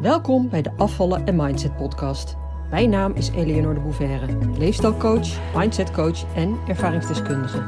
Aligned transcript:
Welkom 0.00 0.48
bij 0.48 0.62
de 0.62 0.72
Afvallen 0.76 1.26
en 1.26 1.36
Mindset 1.36 1.76
podcast. 1.76 2.36
Mijn 2.70 2.90
naam 2.90 3.12
is 3.12 3.28
Eleonore 3.28 3.74
de 3.74 3.80
Bouverre, 3.80 4.58
leefstijlcoach, 4.58 5.54
mindsetcoach 5.56 6.34
en 6.34 6.58
ervaringsdeskundige. 6.68 7.58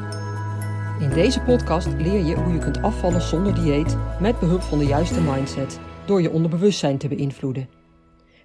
In 1.01 1.11
deze 1.11 1.41
podcast 1.41 1.87
leer 1.87 2.25
je 2.25 2.35
hoe 2.35 2.53
je 2.53 2.59
kunt 2.59 2.83
afvallen 2.83 3.23
zonder 3.23 3.55
dieet 3.55 3.97
met 4.21 4.39
behulp 4.39 4.61
van 4.61 4.79
de 4.79 4.85
juiste 4.85 5.21
mindset 5.21 5.81
door 6.07 6.23
je 6.23 6.31
onderbewustzijn 6.31 6.99
te 6.99 7.09
beïnvloeden, 7.09 7.69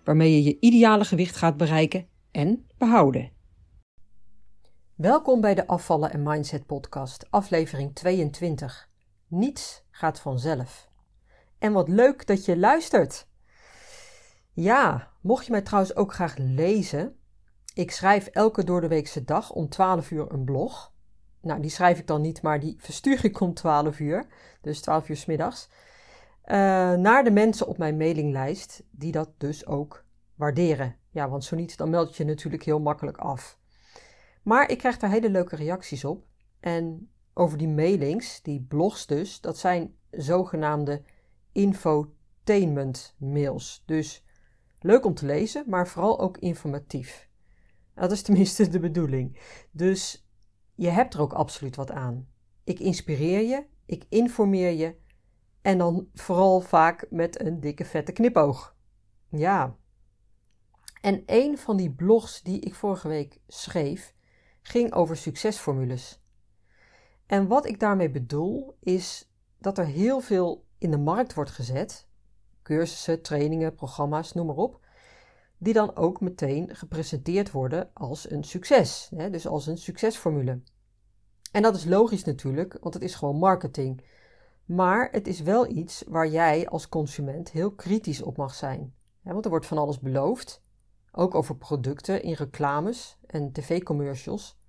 waarmee 0.04 0.32
je 0.32 0.44
je 0.44 0.58
ideale 0.60 1.06
gewicht 1.06 1.36
gaat 1.36 1.58
bereiken 1.58 2.08
en 2.32 2.68
behouden. 2.78 3.32
Welkom 4.96 5.42
bij 5.42 5.56
de 5.56 5.68
Afvallen 5.68 6.12
en 6.12 6.24
Mindset 6.24 6.66
podcast, 6.66 7.28
aflevering 7.30 7.96
22. 7.96 8.90
Niets 9.28 9.84
gaat 9.92 10.20
vanzelf. 10.20 10.90
En 11.60 11.74
wat 11.74 11.88
leuk 11.88 12.28
dat 12.28 12.46
je 12.46 12.58
luistert. 12.58 13.28
Ja, 14.60 15.12
mocht 15.22 15.46
je 15.46 15.52
mij 15.52 15.62
trouwens 15.62 15.96
ook 15.96 16.14
graag 16.14 16.38
lezen. 16.38 17.16
Ik 17.74 17.92
schrijf 17.92 18.28
elke 18.28 18.64
doordeweekse 18.64 19.24
dag 19.24 19.52
om 19.52 19.70
12 19.70 20.12
uur 20.12 20.32
een 20.32 20.44
blog. 20.44 20.94
Nou, 21.42 21.62
die 21.62 21.70
schrijf 21.70 22.00
ik 22.00 22.08
dan 22.08 22.22
niet, 22.22 22.42
maar 22.42 22.60
die 22.60 22.76
verstuur 22.80 23.26
ik 23.26 23.40
om 23.40 23.54
12 23.54 24.00
uur. 24.00 24.28
Dus 24.62 24.82
12 24.82 25.10
uur 25.10 25.16
s 25.16 25.26
middags. 25.26 25.70
Uh, 26.46 26.56
naar 26.94 27.24
de 27.24 27.32
mensen 27.32 27.68
op 27.68 27.78
mijn 27.78 27.98
mailinglijst 27.98 28.84
die 28.92 29.12
dat 29.12 29.30
dus 29.38 29.66
ook 29.66 30.06
waarderen. 30.36 30.96
Ja, 31.10 31.30
want 31.30 31.44
zo 31.44 31.56
niet, 31.56 31.78
dan 31.78 31.90
meld 31.90 32.16
je 32.16 32.24
natuurlijk 32.24 32.64
heel 32.64 32.80
makkelijk 32.80 33.18
af. 33.18 33.60
Maar 34.44 34.70
ik 34.70 34.78
krijg 34.78 34.98
daar 34.98 35.10
hele 35.10 35.30
leuke 35.30 35.56
reacties 35.56 36.06
op. 36.06 36.26
En 36.60 37.12
over 37.34 37.58
die 37.58 37.70
mailings, 37.70 38.42
die 38.42 38.66
blogs 38.70 39.06
dus, 39.06 39.42
dat 39.42 39.58
zijn 39.58 39.96
zogenaamde 40.12 41.02
infotainment 41.52 43.16
mails. 43.18 43.84
Dus 43.86 44.26
leuk 44.80 45.06
om 45.06 45.14
te 45.14 45.26
lezen, 45.26 45.64
maar 45.68 45.88
vooral 45.88 46.20
ook 46.20 46.38
informatief. 46.38 47.30
Dat 47.94 48.12
is 48.12 48.22
tenminste 48.22 48.68
de 48.68 48.80
bedoeling. 48.80 49.40
Dus 49.72 50.28
je 50.76 50.90
hebt 50.90 51.14
er 51.14 51.22
ook 51.22 51.34
absoluut 51.34 51.76
wat 51.76 51.92
aan. 51.92 52.28
Ik 52.64 52.80
inspireer 52.80 53.42
je, 53.42 53.66
ik 53.86 54.06
informeer 54.10 54.72
je 54.72 54.96
en 55.62 55.78
dan 55.78 56.08
vooral 56.14 56.62
vaak 56.62 57.06
met 57.10 57.42
een 57.42 57.60
dikke 57.60 57.86
vette 57.86 58.12
knipoog. 58.12 58.76
Ja. 59.30 59.76
En 61.02 61.24
een 61.26 61.58
van 61.58 61.78
die 61.78 61.92
blogs 61.92 62.42
die 62.42 62.60
ik 62.60 62.76
vorige 62.76 63.08
week 63.08 63.40
schreef, 63.48 64.16
ging 64.62 64.94
over 64.94 65.18
succesformules. 65.18 66.24
En 67.26 67.48
wat 67.48 67.66
ik 67.66 67.80
daarmee 67.80 68.12
bedoel 68.12 68.78
is 68.80 69.32
dat 69.60 69.78
er 69.78 69.86
heel 69.86 70.20
veel 70.20 70.66
in 70.78 70.92
de 70.92 70.98
markt 70.98 71.34
wordt 71.34 71.52
gezet, 71.52 72.07
cursussen, 72.68 73.22
trainingen, 73.22 73.76
programma's, 73.76 74.34
noem 74.34 74.46
maar 74.46 74.56
op, 74.56 74.80
die 75.58 75.74
dan 75.74 75.96
ook 75.96 76.22
meteen 76.22 76.76
gepresenteerd 76.76 77.52
worden 77.52 77.90
als 77.94 78.32
een 78.32 78.44
succes, 78.44 79.12
hè, 79.16 79.30
dus 79.30 79.48
als 79.48 79.68
een 79.68 79.78
succesformule. 79.78 80.62
En 81.52 81.62
dat 81.62 81.76
is 81.76 81.86
logisch 81.86 82.24
natuurlijk, 82.24 82.78
want 82.82 82.94
het 82.94 83.04
is 83.04 83.16
gewoon 83.16 83.38
marketing. 83.38 84.04
Maar 84.66 85.10
het 85.12 85.28
is 85.28 85.42
wel 85.42 85.68
iets 85.68 86.04
waar 86.08 86.28
jij 86.28 86.68
als 86.68 86.90
consument 86.90 87.52
heel 87.52 87.72
kritisch 87.72 88.22
op 88.22 88.38
mag 88.38 88.54
zijn. 88.54 88.96
want 89.22 89.44
er 89.46 89.50
wordt 89.52 89.66
van 89.66 89.78
alles 89.78 90.00
beloofd, 90.00 90.64
ook 91.12 91.36
over 91.36 91.58
producten 91.58 92.24
in 92.24 92.34
reclames 92.34 93.18
en 93.26 93.52
tv-commercials. 93.52 94.60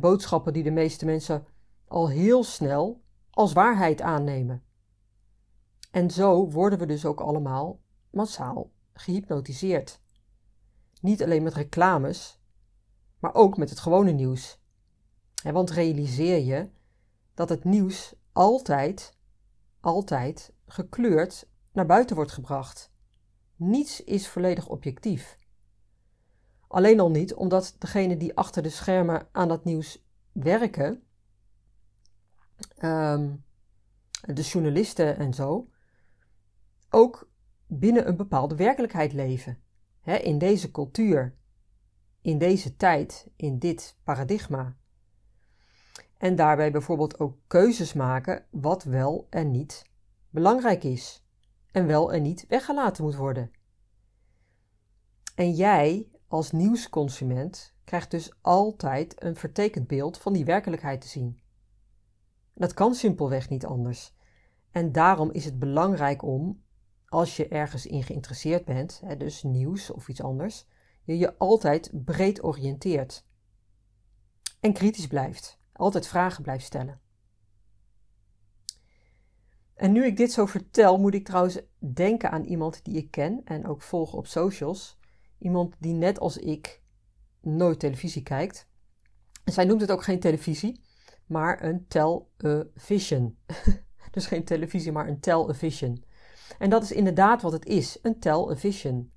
Boodschappen 0.00 0.52
die 0.52 0.62
de 0.62 0.70
meeste 0.70 1.04
mensen 1.04 1.46
al 1.88 2.08
heel 2.08 2.44
snel 2.44 3.02
als 3.30 3.52
waarheid 3.52 4.00
aannemen. 4.00 4.62
En 5.96 6.10
zo 6.10 6.50
worden 6.50 6.78
we 6.78 6.86
dus 6.86 7.04
ook 7.04 7.20
allemaal 7.20 7.80
massaal 8.10 8.70
gehypnotiseerd. 8.92 10.00
Niet 11.00 11.22
alleen 11.22 11.42
met 11.42 11.54
reclames, 11.54 12.40
maar 13.18 13.34
ook 13.34 13.56
met 13.56 13.70
het 13.70 13.78
gewone 13.78 14.10
nieuws. 14.10 14.60
Want 15.42 15.70
realiseer 15.70 16.44
je 16.44 16.70
dat 17.34 17.48
het 17.48 17.64
nieuws 17.64 18.14
altijd, 18.32 19.16
altijd 19.80 20.52
gekleurd 20.66 21.48
naar 21.72 21.86
buiten 21.86 22.16
wordt 22.16 22.32
gebracht. 22.32 22.92
Niets 23.54 24.04
is 24.04 24.28
volledig 24.28 24.68
objectief. 24.68 25.38
Alleen 26.68 27.00
al 27.00 27.10
niet 27.10 27.34
omdat 27.34 27.74
degenen 27.78 28.18
die 28.18 28.36
achter 28.36 28.62
de 28.62 28.70
schermen 28.70 29.28
aan 29.32 29.48
dat 29.48 29.64
nieuws 29.64 30.06
werken, 30.32 31.02
um, 32.82 33.44
de 34.20 34.42
journalisten 34.42 35.18
en 35.18 35.34
zo, 35.34 35.68
ook 36.96 37.28
binnen 37.66 38.08
een 38.08 38.16
bepaalde 38.16 38.56
werkelijkheid 38.56 39.12
leven. 39.12 39.58
in 40.02 40.38
deze 40.38 40.70
cultuur, 40.70 41.34
in 42.20 42.38
deze 42.38 42.76
tijd, 42.76 43.30
in 43.36 43.58
dit 43.58 43.96
paradigma. 44.04 44.76
En 46.18 46.36
daarbij 46.36 46.70
bijvoorbeeld 46.70 47.20
ook 47.20 47.38
keuzes 47.46 47.92
maken 47.92 48.44
wat 48.50 48.84
wel 48.84 49.26
en 49.30 49.50
niet 49.50 49.84
belangrijk 50.30 50.84
is 50.84 51.24
en 51.72 51.86
wel 51.86 52.12
en 52.12 52.22
niet 52.22 52.46
weggelaten 52.48 53.04
moet 53.04 53.16
worden. 53.16 53.50
En 55.34 55.52
jij 55.52 56.10
als 56.28 56.52
nieuwsconsument 56.52 57.74
krijgt 57.84 58.10
dus 58.10 58.32
altijd 58.40 59.22
een 59.22 59.36
vertekend 59.36 59.86
beeld 59.86 60.18
van 60.18 60.32
die 60.32 60.44
werkelijkheid 60.44 61.00
te 61.00 61.08
zien. 61.08 61.40
Dat 62.54 62.74
kan 62.74 62.94
simpelweg 62.94 63.48
niet 63.48 63.66
anders. 63.66 64.14
En 64.70 64.92
daarom 64.92 65.30
is 65.30 65.44
het 65.44 65.58
belangrijk 65.58 66.22
om, 66.22 66.64
als 67.16 67.36
je 67.36 67.48
ergens 67.48 67.86
in 67.86 68.02
geïnteresseerd 68.02 68.64
bent, 68.64 69.02
dus 69.18 69.42
nieuws 69.42 69.90
of 69.90 70.08
iets 70.08 70.22
anders, 70.22 70.66
je 71.04 71.18
je 71.18 71.38
altijd 71.38 71.90
breed 71.92 72.44
oriënteert. 72.44 73.26
En 74.60 74.72
kritisch 74.72 75.06
blijft, 75.06 75.58
altijd 75.72 76.06
vragen 76.06 76.42
blijft 76.42 76.64
stellen. 76.64 77.00
En 79.74 79.92
nu 79.92 80.04
ik 80.04 80.16
dit 80.16 80.32
zo 80.32 80.46
vertel, 80.46 80.98
moet 80.98 81.14
ik 81.14 81.24
trouwens 81.24 81.60
denken 81.78 82.30
aan 82.30 82.44
iemand 82.44 82.84
die 82.84 82.96
ik 82.96 83.10
ken 83.10 83.40
en 83.44 83.66
ook 83.66 83.82
volg 83.82 84.12
op 84.12 84.26
socials. 84.26 84.98
Iemand 85.38 85.74
die 85.78 85.94
net 85.94 86.18
als 86.18 86.36
ik 86.36 86.82
nooit 87.40 87.80
televisie 87.80 88.22
kijkt. 88.22 88.68
Zij 89.44 89.64
noemt 89.64 89.80
het 89.80 89.90
ook 89.90 90.04
geen 90.04 90.20
televisie, 90.20 90.80
maar 91.26 91.62
een 91.62 91.86
television. 91.86 93.38
dus 94.10 94.26
geen 94.26 94.44
televisie, 94.44 94.92
maar 94.92 95.08
een 95.08 95.20
television. 95.20 96.04
En 96.58 96.70
dat 96.70 96.82
is 96.82 96.92
inderdaad 96.92 97.42
wat 97.42 97.52
het 97.52 97.66
is, 97.66 97.98
een 98.02 98.18
television. 98.18 99.12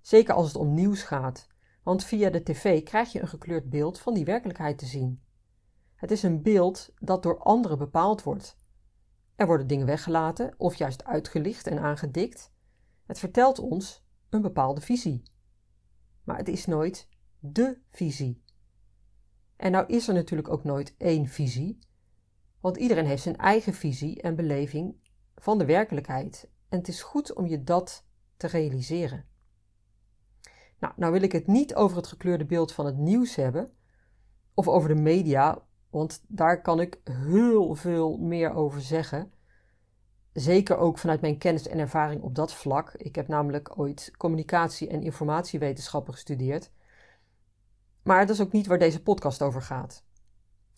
Zeker 0.00 0.34
als 0.34 0.46
het 0.46 0.56
om 0.56 0.74
nieuws 0.74 1.02
gaat, 1.02 1.46
want 1.82 2.04
via 2.04 2.30
de 2.30 2.42
tv 2.42 2.82
krijg 2.82 3.12
je 3.12 3.20
een 3.20 3.28
gekleurd 3.28 3.70
beeld 3.70 3.98
van 3.98 4.14
die 4.14 4.24
werkelijkheid 4.24 4.78
te 4.78 4.86
zien. 4.86 5.22
Het 5.94 6.10
is 6.10 6.22
een 6.22 6.42
beeld 6.42 6.92
dat 6.98 7.22
door 7.22 7.38
anderen 7.38 7.78
bepaald 7.78 8.22
wordt. 8.22 8.56
Er 9.36 9.46
worden 9.46 9.66
dingen 9.66 9.86
weggelaten 9.86 10.54
of 10.56 10.74
juist 10.74 11.04
uitgelicht 11.04 11.66
en 11.66 11.78
aangedikt. 11.78 12.52
Het 13.06 13.18
vertelt 13.18 13.58
ons 13.58 14.04
een 14.28 14.42
bepaalde 14.42 14.80
visie. 14.80 15.22
Maar 16.24 16.36
het 16.36 16.48
is 16.48 16.66
nooit 16.66 17.08
de 17.38 17.78
visie. 17.90 18.42
En 19.56 19.72
nou 19.72 19.86
is 19.86 20.08
er 20.08 20.14
natuurlijk 20.14 20.48
ook 20.48 20.64
nooit 20.64 20.94
één 20.98 21.26
visie, 21.26 21.78
want 22.60 22.76
iedereen 22.76 23.06
heeft 23.06 23.22
zijn 23.22 23.36
eigen 23.36 23.74
visie 23.74 24.22
en 24.22 24.36
beleving 24.36 25.07
van 25.38 25.58
de 25.58 25.64
werkelijkheid. 25.64 26.48
En 26.68 26.78
het 26.78 26.88
is 26.88 27.02
goed 27.02 27.34
om 27.34 27.46
je 27.46 27.64
dat 27.64 28.04
te 28.36 28.46
realiseren. 28.46 29.24
Nou, 30.78 30.92
nou 30.96 31.12
wil 31.12 31.22
ik 31.22 31.32
het 31.32 31.46
niet 31.46 31.74
over 31.74 31.96
het 31.96 32.06
gekleurde 32.06 32.44
beeld 32.44 32.72
van 32.72 32.86
het 32.86 32.96
nieuws 32.96 33.34
hebben, 33.34 33.72
of 34.54 34.68
over 34.68 34.88
de 34.88 35.00
media, 35.00 35.62
want 35.90 36.24
daar 36.28 36.62
kan 36.62 36.80
ik 36.80 37.00
heel 37.04 37.74
veel 37.74 38.16
meer 38.16 38.54
over 38.54 38.80
zeggen. 38.80 39.32
Zeker 40.32 40.76
ook 40.76 40.98
vanuit 40.98 41.20
mijn 41.20 41.38
kennis 41.38 41.68
en 41.68 41.78
ervaring 41.78 42.22
op 42.22 42.34
dat 42.34 42.54
vlak. 42.54 42.92
Ik 42.92 43.14
heb 43.14 43.28
namelijk 43.28 43.78
ooit 43.78 44.12
communicatie- 44.16 44.88
en 44.88 45.02
informatiewetenschappen 45.02 46.12
gestudeerd. 46.12 46.70
Maar 48.02 48.26
dat 48.26 48.36
is 48.36 48.42
ook 48.42 48.52
niet 48.52 48.66
waar 48.66 48.78
deze 48.78 49.02
podcast 49.02 49.42
over 49.42 49.62
gaat. 49.62 50.04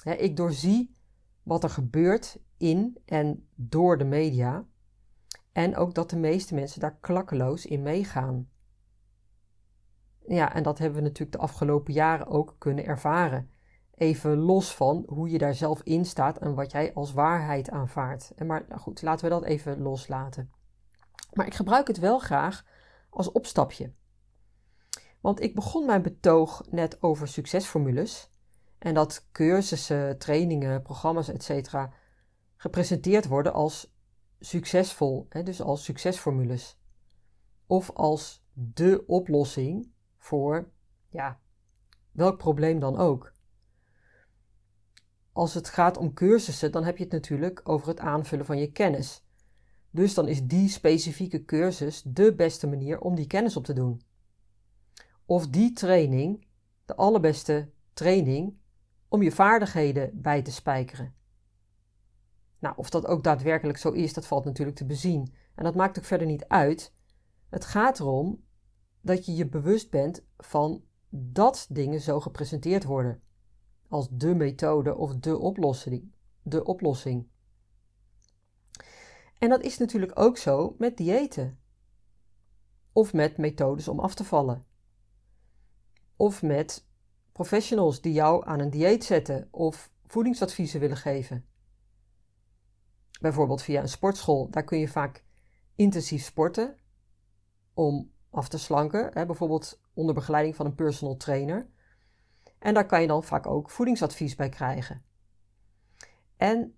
ik 0.04 0.36
doorzie 0.36 0.96
wat 1.42 1.64
er 1.64 1.70
gebeurt 1.70 2.38
in 2.60 2.98
en 3.04 3.48
door 3.54 3.98
de 3.98 4.04
media. 4.04 4.64
En 5.52 5.76
ook 5.76 5.94
dat 5.94 6.10
de 6.10 6.16
meeste 6.16 6.54
mensen 6.54 6.80
daar 6.80 6.98
klakkeloos 7.00 7.66
in 7.66 7.82
meegaan. 7.82 8.48
Ja, 10.26 10.54
en 10.54 10.62
dat 10.62 10.78
hebben 10.78 10.98
we 10.98 11.04
natuurlijk 11.04 11.36
de 11.36 11.42
afgelopen 11.42 11.92
jaren 11.92 12.26
ook 12.26 12.54
kunnen 12.58 12.84
ervaren. 12.84 13.50
Even 13.94 14.36
los 14.36 14.74
van 14.74 15.04
hoe 15.08 15.30
je 15.30 15.38
daar 15.38 15.54
zelf 15.54 15.82
in 15.82 16.04
staat 16.04 16.38
en 16.38 16.54
wat 16.54 16.70
jij 16.70 16.94
als 16.94 17.12
waarheid 17.12 17.70
aanvaardt. 17.70 18.32
Maar 18.44 18.64
nou 18.68 18.80
goed, 18.80 19.02
laten 19.02 19.24
we 19.24 19.30
dat 19.30 19.44
even 19.44 19.82
loslaten. 19.82 20.50
Maar 21.32 21.46
ik 21.46 21.54
gebruik 21.54 21.86
het 21.86 21.98
wel 21.98 22.18
graag 22.18 22.64
als 23.10 23.32
opstapje. 23.32 23.92
Want 25.20 25.40
ik 25.40 25.54
begon 25.54 25.86
mijn 25.86 26.02
betoog 26.02 26.62
net 26.70 27.02
over 27.02 27.28
succesformules 27.28 28.30
en 28.78 28.94
dat 28.94 29.26
cursussen, 29.32 30.18
trainingen, 30.18 30.82
programma's, 30.82 31.28
etc. 31.28 31.88
gepresenteerd 32.60 33.26
worden 33.26 33.52
als 33.52 33.94
succesvol, 34.40 35.26
hè, 35.28 35.42
dus 35.42 35.60
als 35.60 35.84
succesformules. 35.84 36.78
of 37.66 37.90
als 37.90 38.44
de 38.52 39.06
oplossing 39.06 39.92
voor 40.18 40.70
ja, 41.08 41.40
welk 42.12 42.38
probleem 42.38 42.78
dan 42.80 42.96
ook. 42.96 43.32
Als 45.32 45.54
het 45.54 45.68
gaat 45.68 45.96
om 45.96 46.14
cursussen, 46.14 46.72
dan 46.72 46.84
heb 46.84 46.96
je 46.96 47.02
het 47.02 47.12
natuurlijk 47.12 47.68
over 47.68 47.88
het 47.88 48.00
aanvullen 48.00 48.46
van 48.46 48.58
je 48.58 48.72
kennis. 48.72 49.24
Dus 49.90 50.14
dan 50.14 50.28
is 50.28 50.46
die 50.46 50.68
specifieke 50.68 51.44
cursus 51.44 52.02
de 52.02 52.34
beste 52.34 52.66
manier 52.66 53.00
om 53.00 53.14
die 53.14 53.26
kennis 53.26 53.56
op 53.56 53.64
te 53.64 53.72
doen. 53.72 54.02
Of 55.24 55.48
die 55.48 55.72
training 55.72 56.46
de 56.84 56.96
allerbeste 56.96 57.70
training 57.92 58.58
om 59.08 59.22
je 59.22 59.32
vaardigheden 59.32 60.20
bij 60.22 60.42
te 60.42 60.52
spijkeren. 60.52 61.18
Nou, 62.60 62.74
of 62.76 62.90
dat 62.90 63.06
ook 63.06 63.24
daadwerkelijk 63.24 63.78
zo 63.78 63.90
is, 63.90 64.12
dat 64.12 64.26
valt 64.26 64.44
natuurlijk 64.44 64.76
te 64.76 64.86
bezien. 64.86 65.34
En 65.54 65.64
dat 65.64 65.74
maakt 65.74 65.98
ook 65.98 66.04
verder 66.04 66.26
niet 66.26 66.48
uit. 66.48 66.94
Het 67.48 67.64
gaat 67.64 68.00
erom 68.00 68.44
dat 69.00 69.26
je 69.26 69.34
je 69.34 69.48
bewust 69.48 69.90
bent 69.90 70.24
van 70.36 70.84
dat 71.08 71.66
dingen 71.70 72.00
zo 72.00 72.20
gepresenteerd 72.20 72.84
worden. 72.84 73.22
Als 73.88 74.08
de 74.10 74.34
methode 74.34 74.96
of 74.96 75.16
de 75.16 75.38
oplossing. 75.38 76.12
De 76.42 76.64
oplossing. 76.64 77.28
En 79.38 79.48
dat 79.48 79.62
is 79.62 79.78
natuurlijk 79.78 80.18
ook 80.18 80.36
zo 80.36 80.74
met 80.78 80.96
diëten. 80.96 81.58
Of 82.92 83.12
met 83.12 83.36
methodes 83.36 83.88
om 83.88 84.00
af 84.00 84.14
te 84.14 84.24
vallen. 84.24 84.66
Of 86.16 86.42
met 86.42 86.86
professionals 87.32 88.00
die 88.00 88.12
jou 88.12 88.46
aan 88.46 88.60
een 88.60 88.70
dieet 88.70 89.04
zetten 89.04 89.48
of 89.50 89.90
voedingsadviezen 90.06 90.80
willen 90.80 90.96
geven. 90.96 91.44
Bijvoorbeeld 93.20 93.62
via 93.62 93.80
een 93.80 93.88
sportschool, 93.88 94.50
daar 94.50 94.64
kun 94.64 94.78
je 94.78 94.88
vaak 94.88 95.24
intensief 95.74 96.24
sporten 96.24 96.76
om 97.74 98.12
af 98.30 98.48
te 98.48 98.58
slanken, 98.58 99.10
hè, 99.12 99.26
bijvoorbeeld 99.26 99.80
onder 99.94 100.14
begeleiding 100.14 100.56
van 100.56 100.66
een 100.66 100.74
personal 100.74 101.16
trainer. 101.16 101.68
En 102.58 102.74
daar 102.74 102.86
kan 102.86 103.00
je 103.00 103.06
dan 103.06 103.24
vaak 103.24 103.46
ook 103.46 103.70
voedingsadvies 103.70 104.34
bij 104.34 104.48
krijgen. 104.48 105.02
En 106.36 106.76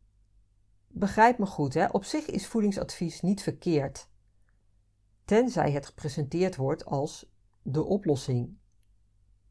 begrijp 0.89 1.39
me 1.39 1.47
goed, 1.47 1.75
hè, 1.75 1.87
op 1.87 2.05
zich 2.05 2.27
is 2.27 2.47
voedingsadvies 2.47 3.21
niet 3.21 3.43
verkeerd, 3.43 4.09
tenzij 5.25 5.71
het 5.71 5.87
gepresenteerd 5.87 6.57
wordt 6.57 6.85
als 6.85 7.33
de 7.63 7.85
oplossing. 7.85 8.59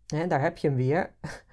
Daar 0.06 0.42
heb 0.42 0.58
je 0.58 0.68
hem 0.68 0.78
weer. 0.78 1.16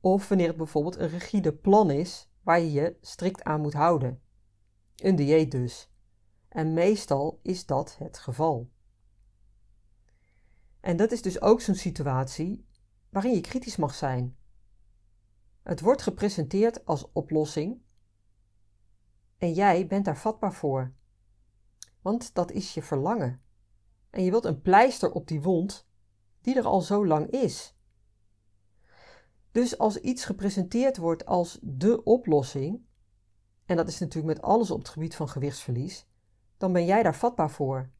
Of 0.00 0.28
wanneer 0.28 0.48
het 0.48 0.56
bijvoorbeeld 0.56 0.96
een 0.96 1.08
rigide 1.08 1.52
plan 1.52 1.90
is 1.90 2.30
waar 2.42 2.60
je 2.60 2.72
je 2.72 2.96
strikt 3.00 3.44
aan 3.44 3.60
moet 3.60 3.72
houden. 3.72 4.22
Een 5.02 5.16
dieet 5.16 5.50
dus. 5.50 5.90
En 6.48 6.72
meestal 6.72 7.40
is 7.42 7.66
dat 7.66 7.96
het 7.98 8.18
geval. 8.18 8.70
En 10.80 10.96
dat 10.96 11.12
is 11.12 11.22
dus 11.22 11.40
ook 11.40 11.60
zo'n 11.60 11.74
situatie 11.74 12.66
waarin 13.08 13.34
je 13.34 13.40
kritisch 13.40 13.76
mag 13.76 13.94
zijn. 13.94 14.36
Het 15.62 15.80
wordt 15.80 16.02
gepresenteerd 16.02 16.84
als 16.84 17.12
oplossing 17.12 17.82
en 19.38 19.52
jij 19.52 19.86
bent 19.86 20.04
daar 20.04 20.16
vatbaar 20.16 20.52
voor. 20.52 20.92
Want 22.02 22.34
dat 22.34 22.50
is 22.50 22.74
je 22.74 22.82
verlangen. 22.82 23.42
En 24.10 24.24
je 24.24 24.30
wilt 24.30 24.44
een 24.44 24.62
pleister 24.62 25.12
op 25.12 25.28
die 25.28 25.40
wond 25.40 25.88
die 26.40 26.56
er 26.56 26.64
al 26.64 26.80
zo 26.80 27.06
lang 27.06 27.30
is. 27.30 27.74
Dus 29.50 29.78
als 29.78 29.96
iets 29.96 30.24
gepresenteerd 30.24 30.96
wordt 30.96 31.26
als 31.26 31.58
de 31.62 32.04
oplossing, 32.04 32.88
en 33.70 33.76
dat 33.76 33.88
is 33.88 33.98
natuurlijk 33.98 34.34
met 34.34 34.44
alles 34.44 34.70
op 34.70 34.78
het 34.78 34.88
gebied 34.88 35.14
van 35.14 35.28
gewichtsverlies, 35.28 36.06
dan 36.56 36.72
ben 36.72 36.84
jij 36.84 37.02
daar 37.02 37.14
vatbaar 37.14 37.50
voor. 37.50 37.90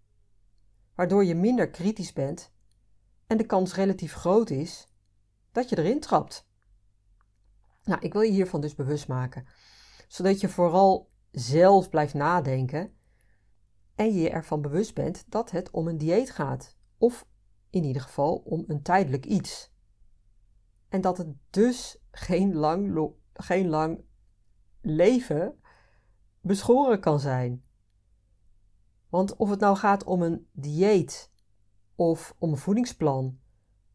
Waardoor 0.95 1.25
je 1.25 1.35
minder 1.35 1.71
kritisch 1.71 2.13
bent 2.13 2.53
en 3.27 3.37
de 3.37 3.47
kans 3.47 3.75
relatief 3.75 4.13
groot 4.13 4.51
is 4.51 4.89
dat 5.53 5.69
je 5.69 5.79
erin 5.79 6.01
trapt. 6.01 6.49
Nou, 7.85 8.01
ik 8.01 8.13
wil 8.13 8.23
je 8.23 8.31
hiervan 8.31 8.61
dus 8.61 8.75
bewust 8.75 9.09
maken, 9.09 9.47
zodat 10.09 10.41
je 10.41 10.49
vooral 10.49 11.11
zelf 11.31 11.89
blijft 11.89 12.15
nadenken 12.15 12.97
en 13.95 14.15
je 14.15 14.31
ervan 14.31 14.63
bewust 14.63 14.95
bent 14.95 15.25
dat 15.29 15.51
het 15.51 15.71
om 15.71 15.89
een 15.89 15.99
dieet 15.99 16.31
gaat, 16.31 16.77
of 16.99 17.27
in 17.71 17.85
ieder 17.85 18.03
geval 18.03 18.37
om 18.37 18.65
een 18.67 18.83
tijdelijk 18.83 19.27
iets. 19.27 19.73
En 20.89 21.01
dat 21.01 21.19
het 21.19 21.29
dus 21.51 22.03
geen 22.11 22.55
lang, 22.55 23.13
geen 23.33 23.69
lang 23.69 24.09
leven 24.81 25.61
beschoren 26.41 27.01
kan 27.01 27.21
zijn. 27.21 27.65
Want 29.09 29.37
of 29.37 29.51
het 29.51 29.61
nou 29.61 29.77
gaat 29.77 30.05
om 30.05 30.23
een 30.23 30.49
dieet, 30.53 31.31
of 31.95 32.35
om 32.39 32.51
een 32.51 32.57
voedingsplan, 32.57 33.39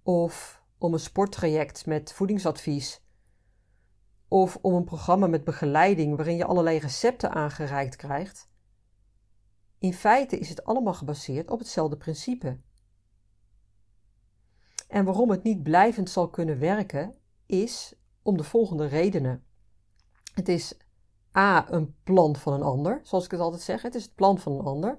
of 0.04 0.64
om 0.78 0.94
een 0.94 1.00
sporttraject 1.00 1.86
met 1.86 2.14
voedingsadvies, 2.14 3.04
of 4.28 4.58
om 4.62 4.74
een 4.74 4.84
programma 4.84 5.28
met 5.28 5.44
begeleiding 5.44 6.16
waarin 6.16 6.36
je 6.36 6.46
allerlei 6.46 6.78
recepten 6.78 7.32
aangereikt 7.32 7.96
krijgt, 7.96 8.50
in 9.86 9.94
feite 9.94 10.38
is 10.38 10.50
het 10.50 10.64
allemaal 10.64 10.94
gebaseerd 10.94 11.50
op 11.50 11.60
hetzelfde 11.60 11.98
principe. 11.98 12.60
En 14.88 15.06
waarom 15.06 15.30
het 15.30 15.44
niet 15.44 15.64
blijvend 15.64 16.10
zal 16.10 16.30
kunnen 16.30 16.60
werken, 16.60 17.16
is 17.46 17.96
om 18.22 18.38
de 18.38 18.44
volgende 18.44 18.86
redenen. 18.86 19.44
Het 20.36 20.48
is 20.48 20.78
A, 21.36 21.72
een 21.72 21.96
plan 22.04 22.36
van 22.36 22.54
een 22.54 22.62
ander, 22.62 23.00
zoals 23.04 23.26
ik 23.26 23.32
het 23.32 23.40
altijd 23.40 23.62
zeg. 23.62 23.82
Het 23.82 23.96
is 23.96 24.04
het 24.04 24.16
plan 24.16 24.40
van 24.40 24.54
een 24.54 24.66
ander. 24.66 24.98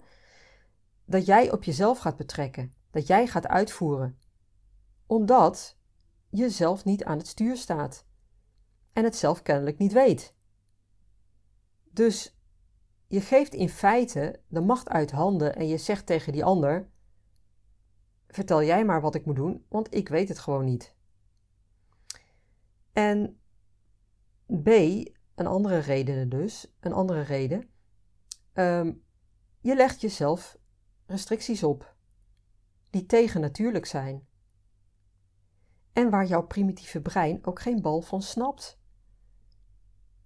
Dat 1.04 1.26
jij 1.26 1.52
op 1.52 1.64
jezelf 1.64 1.98
gaat 1.98 2.16
betrekken. 2.16 2.74
Dat 2.90 3.06
jij 3.06 3.26
gaat 3.26 3.46
uitvoeren. 3.46 4.18
Omdat 5.06 5.78
je 6.28 6.50
zelf 6.50 6.84
niet 6.84 7.04
aan 7.04 7.18
het 7.18 7.26
stuur 7.26 7.56
staat. 7.56 8.06
En 8.92 9.04
het 9.04 9.16
zelf 9.16 9.42
kennelijk 9.42 9.78
niet 9.78 9.92
weet. 9.92 10.34
Dus 11.84 12.38
je 13.06 13.20
geeft 13.20 13.54
in 13.54 13.68
feite 13.68 14.40
de 14.48 14.60
macht 14.60 14.88
uit 14.88 15.10
handen 15.10 15.56
en 15.56 15.68
je 15.68 15.78
zegt 15.78 16.06
tegen 16.06 16.32
die 16.32 16.44
ander: 16.44 16.88
vertel 18.28 18.62
jij 18.62 18.84
maar 18.84 19.00
wat 19.00 19.14
ik 19.14 19.26
moet 19.26 19.36
doen, 19.36 19.64
want 19.68 19.94
ik 19.94 20.08
weet 20.08 20.28
het 20.28 20.38
gewoon 20.38 20.64
niet. 20.64 20.94
En 22.92 23.40
B, 24.62 24.68
een 25.36 25.46
andere 25.46 25.78
reden 25.78 26.28
dus, 26.28 26.74
een 26.80 26.92
andere 26.92 27.20
reden. 27.20 27.68
Ehm, 28.52 28.92
je 29.60 29.74
legt 29.74 30.00
jezelf 30.00 30.58
restricties 31.06 31.62
op 31.62 31.94
die 32.90 33.06
tegennatuurlijk 33.06 33.86
zijn. 33.86 34.26
En 35.92 36.10
waar 36.10 36.26
jouw 36.26 36.46
primitieve 36.46 37.00
brein 37.00 37.46
ook 37.46 37.60
geen 37.60 37.82
bal 37.82 38.00
van 38.00 38.22
snapt. 38.22 38.78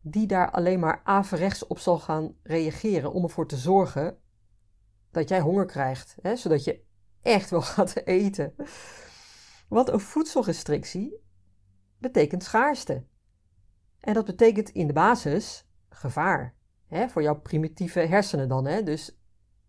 Die 0.00 0.26
daar 0.26 0.50
alleen 0.50 0.81
maar 0.81 1.00
averechts 1.05 1.67
op 1.67 1.79
zal 1.79 1.99
gaan 1.99 2.37
reageren 2.43 3.12
om 3.12 3.23
ervoor 3.23 3.49
te 3.49 3.57
zorgen 3.57 4.19
dat 5.11 5.29
jij 5.29 5.40
honger 5.40 5.67
krijgt. 5.67 6.17
Hè, 6.23 6.37
zodat 6.37 6.64
je 6.64 6.85
echt 7.23 7.50
wel 7.50 7.62
gaat 7.73 7.97
eten. 7.97 8.55
Want 9.69 9.88
een 9.88 10.00
voedselrestrictie 10.00 11.21
betekent 11.99 12.45
schaarste. 12.45 13.05
En 14.00 14.14
dat 14.14 14.25
betekent 14.25 14.69
in 14.69 14.87
de 14.87 14.92
basis 14.92 15.69
gevaar. 15.88 16.54
Hè, 16.87 17.09
voor 17.09 17.23
jouw 17.23 17.40
primitieve 17.40 18.00
hersenen 18.00 18.49
dan. 18.49 18.66
Hè? 18.66 18.83
Dus 18.83 19.19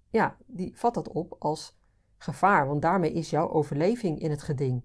ja, 0.09 0.38
die 0.45 0.77
vat 0.77 0.93
dat 0.93 1.07
op 1.07 1.35
als 1.39 1.79
gevaar, 2.17 2.67
want 2.67 2.81
daarmee 2.81 3.13
is 3.13 3.29
jouw 3.29 3.50
overleving 3.50 4.19
in 4.19 4.29
het 4.29 4.41
geding. 4.41 4.83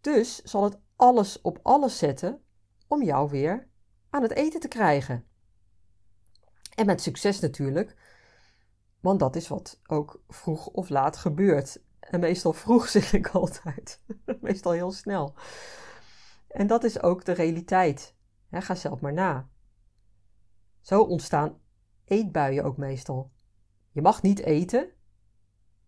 Dus 0.00 0.42
zal 0.42 0.64
het 0.64 0.78
alles 0.96 1.40
op 1.40 1.58
alles 1.62 1.98
zetten 1.98 2.42
om 2.86 3.02
jou 3.02 3.30
weer 3.30 3.68
aan 4.10 4.22
het 4.22 4.32
eten 4.32 4.60
te 4.60 4.68
krijgen. 4.68 5.24
En 6.74 6.86
met 6.86 7.00
succes 7.00 7.40
natuurlijk, 7.40 7.96
want 9.00 9.20
dat 9.20 9.36
is 9.36 9.48
wat 9.48 9.80
ook 9.86 10.22
vroeg 10.28 10.66
of 10.66 10.88
laat 10.88 11.16
gebeurt. 11.16 11.82
En 12.00 12.20
meestal 12.20 12.52
vroeg 12.52 12.88
zeg 12.98 13.12
ik 13.12 13.28
altijd. 13.28 14.00
meestal 14.40 14.72
heel 14.72 14.92
snel. 14.92 15.34
En 16.48 16.66
dat 16.66 16.84
is 16.84 17.02
ook 17.02 17.24
de 17.24 17.32
realiteit. 17.32 18.14
Ga 18.50 18.74
zelf 18.74 19.00
maar 19.00 19.12
na. 19.12 19.48
Zo 20.80 21.02
ontstaan 21.02 21.58
eetbuien 22.04 22.64
ook 22.64 22.76
meestal. 22.76 23.30
Je 23.90 24.02
mag 24.02 24.22
niet 24.22 24.40
eten. 24.40 24.88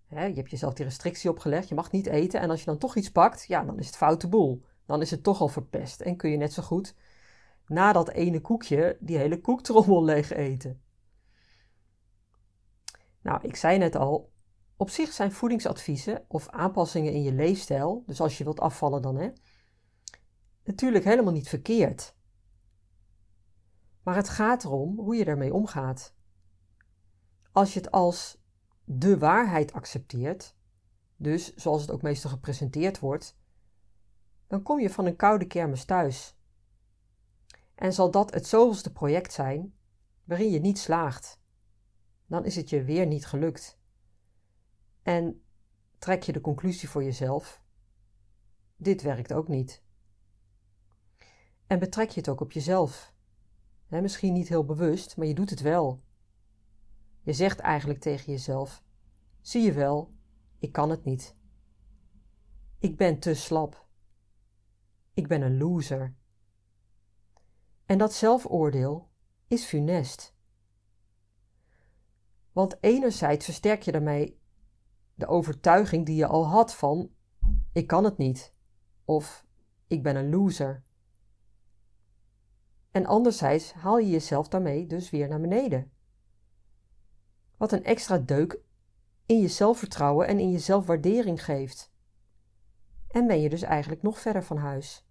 je 0.09 0.17
hebt 0.17 0.51
jezelf 0.51 0.75
die 0.75 0.85
restrictie 0.85 1.31
opgelegd. 1.31 1.69
Je 1.69 1.75
mag 1.75 1.91
niet 1.91 2.07
eten. 2.07 2.41
En 2.41 2.51
als 2.51 2.61
je 2.61 2.67
dan 2.67 2.79
toch 2.79 2.97
iets 2.97 3.11
pakt, 3.11 3.45
ja, 3.47 3.65
dan 3.65 3.79
is 3.79 3.87
het 3.87 3.97
foute 3.97 4.29
boel. 4.29 4.65
Dan 4.87 5.01
is 5.01 5.11
het 5.11 5.23
toch 5.23 5.41
al 5.41 5.49
verpest. 5.49 6.01
En 6.01 6.17
kun 6.17 6.31
je 6.31 6.37
net 6.37 6.53
zo 6.53 6.63
goed 6.63 6.95
na 7.71 7.93
dat 7.93 8.11
ene 8.11 8.41
koekje 8.41 8.97
die 9.01 9.17
hele 9.17 9.41
koektrommel 9.41 10.05
leeg 10.05 10.31
eten. 10.31 10.83
Nou, 13.23 13.39
ik 13.43 13.57
zei 13.57 13.79
net 13.79 13.97
al, 13.97 14.33
op 14.77 14.91
zich 14.91 15.13
zijn 15.13 15.33
voedingsadviezen 15.33 16.25
of 16.29 16.49
aanpassingen 16.49 17.13
in 17.13 17.23
je 17.23 17.33
leefstijl, 17.33 18.03
dus 18.07 18.21
als 18.21 18.39
je 18.39 18.45
wilt 18.45 18.61
afvallen 18.61 19.03
dan, 19.03 19.17
hè, 19.17 19.31
natuurlijk 20.65 21.05
helemaal 21.05 21.33
niet 21.33 21.49
verkeerd. 21.49 22.15
Maar 24.03 24.17
het 24.17 24.29
gaat 24.29 24.65
erom 24.65 24.99
hoe 24.99 25.17
je 25.17 25.25
ermee 25.25 25.55
omgaat. 25.55 26.15
Als 27.53 27.73
je 27.73 27.81
het 27.81 27.91
als 27.91 28.43
de 28.85 29.19
waarheid 29.19 29.73
accepteert, 29.73 30.57
dus 31.17 31.55
zoals 31.55 31.81
het 31.81 31.91
ook 31.91 32.03
meestal 32.03 32.31
gepresenteerd 32.31 32.99
wordt, 32.99 33.39
dan 34.47 34.63
kom 34.63 34.81
je 34.81 34.91
van 34.91 35.07
een 35.07 35.17
koude 35.17 35.47
kermis 35.47 35.85
thuis. 35.85 36.39
En 37.75 37.93
zal 37.93 38.11
dat 38.11 38.35
het 38.35 38.47
zoveelste 38.47 38.93
project 38.93 39.33
zijn 39.33 39.75
waarin 40.25 40.51
je 40.51 40.61
niet 40.61 40.79
slaagt, 40.79 41.41
dan 42.27 42.45
is 42.45 42.57
het 42.57 42.71
je 42.71 42.85
weer 42.85 43.07
niet 43.07 43.27
gelukt. 43.27 43.79
En 45.03 45.43
trek 45.99 46.23
je 46.23 46.33
de 46.33 46.41
conclusie 46.41 46.89
voor 46.89 47.05
jezelf: 47.05 47.63
dit 48.77 49.03
werkt 49.03 49.33
ook 49.33 49.49
niet. 49.49 49.83
En 51.67 51.79
betrek 51.79 52.11
je 52.11 52.21
het 52.21 52.29
ook 52.29 52.41
op 52.41 52.53
jezelf. 52.53 53.13
Misschien 53.91 54.33
niet 54.33 54.49
heel 54.49 54.65
bewust, 54.65 55.17
maar 55.17 55.27
je 55.27 55.35
doet 55.35 55.51
het 55.51 55.61
wel. 55.61 56.03
Je 57.23 57.33
zegt 57.33 57.59
eigenlijk 57.59 58.01
tegen 58.01 58.33
jezelf: 58.33 58.83
zie 59.41 59.63
je 59.63 59.73
wel, 59.73 60.13
ik 60.59 60.73
kan 60.73 60.91
het 60.91 61.05
niet. 61.05 61.37
Ik 62.79 62.97
ben 62.97 63.19
te 63.19 63.35
slap. 63.35 63.87
Ik 65.15 65.29
ben 65.29 65.43
een 65.43 65.59
loser. 65.59 66.15
En 67.87 67.99
dat 67.99 68.13
zelfoordeel 68.13 69.11
is 69.49 69.65
funest. 69.65 70.35
Want 72.53 72.77
enerzijds 72.81 73.45
versterk 73.45 73.83
je 73.83 73.93
daarmee 73.93 74.41
de 75.15 75.27
overtuiging 75.27 76.07
die 76.07 76.17
je 76.17 76.27
al 76.27 76.47
had 76.47 76.75
van 76.75 77.11
ik 77.73 77.87
kan 77.87 78.05
het 78.05 78.17
niet 78.17 78.55
of 79.05 79.47
ik 79.87 80.03
ben 80.03 80.17
een 80.17 80.31
loser. 80.31 80.83
En 82.91 83.07
anderzijds 83.07 83.73
haal 83.73 83.99
je 83.99 84.11
jezelf 84.11 84.49
daarmee 84.49 84.87
dus 84.87 85.11
weer 85.11 85.29
naar 85.29 85.41
beneden. 85.41 85.93
Wat 87.57 87.73
een 87.73 87.85
extra 87.85 88.19
deuk 88.19 88.61
in 89.27 89.41
je 89.41 89.49
zelfvertrouwen 89.49 90.27
en 90.27 90.39
in 90.39 90.51
je 90.51 90.59
zelfwaardering 90.59 91.45
geeft. 91.45 91.93
En 93.09 93.27
ben 93.27 93.41
je 93.41 93.49
dus 93.49 93.63
eigenlijk 93.63 94.03
nog 94.03 94.19
verder 94.19 94.45
van 94.45 94.57
huis. 94.57 95.07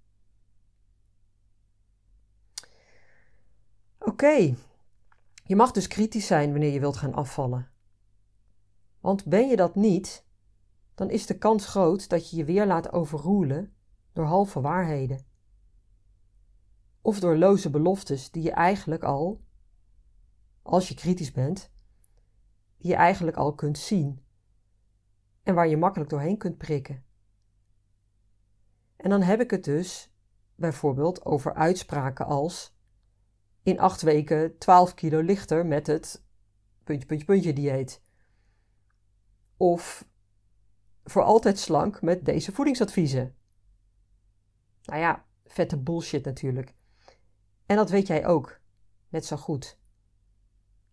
Oké, 4.00 4.56
je 5.44 5.56
mag 5.56 5.72
dus 5.72 5.88
kritisch 5.88 6.28
zijn 6.28 6.52
wanneer 6.52 6.72
je 6.72 6.80
wilt 6.80 6.98
gaan 6.98 7.14
afvallen. 7.14 7.72
Want 9.00 9.26
ben 9.26 9.48
je 9.48 9.56
dat 9.56 9.76
niet, 9.76 10.26
dan 10.96 11.10
is 11.10 11.26
de 11.26 11.38
kans 11.38 11.68
groot 11.68 12.10
dat 12.10 12.30
je 12.30 12.38
je 12.38 12.44
weer 12.44 12.66
laat 12.66 12.92
overroelen 12.92 13.74
door 14.14 14.26
halve 14.26 14.62
waarheden. 14.62 15.26
Of 17.02 17.20
door 17.20 17.38
loze 17.38 17.70
beloftes 17.70 18.32
die 18.32 18.44
je 18.44 18.52
eigenlijk 18.52 19.04
al, 19.04 19.42
als 20.62 20.88
je 20.88 20.96
kritisch 20.96 21.32
bent, 21.32 21.72
je 22.78 22.96
eigenlijk 22.96 23.38
al 23.38 23.56
kunt 23.56 23.78
zien 23.78 24.24
en 25.44 25.56
waar 25.56 25.68
je 25.68 25.78
makkelijk 25.78 26.10
doorheen 26.10 26.38
kunt 26.38 26.58
prikken. 26.58 27.04
En 28.96 29.10
dan 29.10 29.22
heb 29.22 29.40
ik 29.42 29.52
het 29.52 29.64
dus 29.64 30.14
bijvoorbeeld 30.56 31.26
over 31.26 31.54
uitspraken 31.54 32.26
als 32.26 32.78
in 33.64 33.80
acht 33.80 34.02
weken 34.02 34.58
12 34.58 34.94
kilo 34.94 35.20
lichter 35.20 35.66
met 35.66 35.88
het 35.88 36.24
puntje, 36.84 37.08
puntje, 37.08 37.26
puntje 37.26 37.54
dieet. 37.54 38.02
Of 39.58 40.08
voor 41.04 41.24
altijd 41.24 41.60
slank 41.60 42.02
met 42.02 42.26
deze 42.26 42.52
voedingsadviezen. 42.52 43.36
Nou 44.84 45.00
ja, 45.00 45.26
vette 45.46 45.78
bullshit 45.78 46.26
natuurlijk. 46.26 46.74
En 47.70 47.76
dat 47.76 47.90
weet 47.90 48.08
jij 48.08 48.26
ook, 48.26 48.60
net 49.10 49.26
zo 49.26 49.38
goed. 49.38 49.80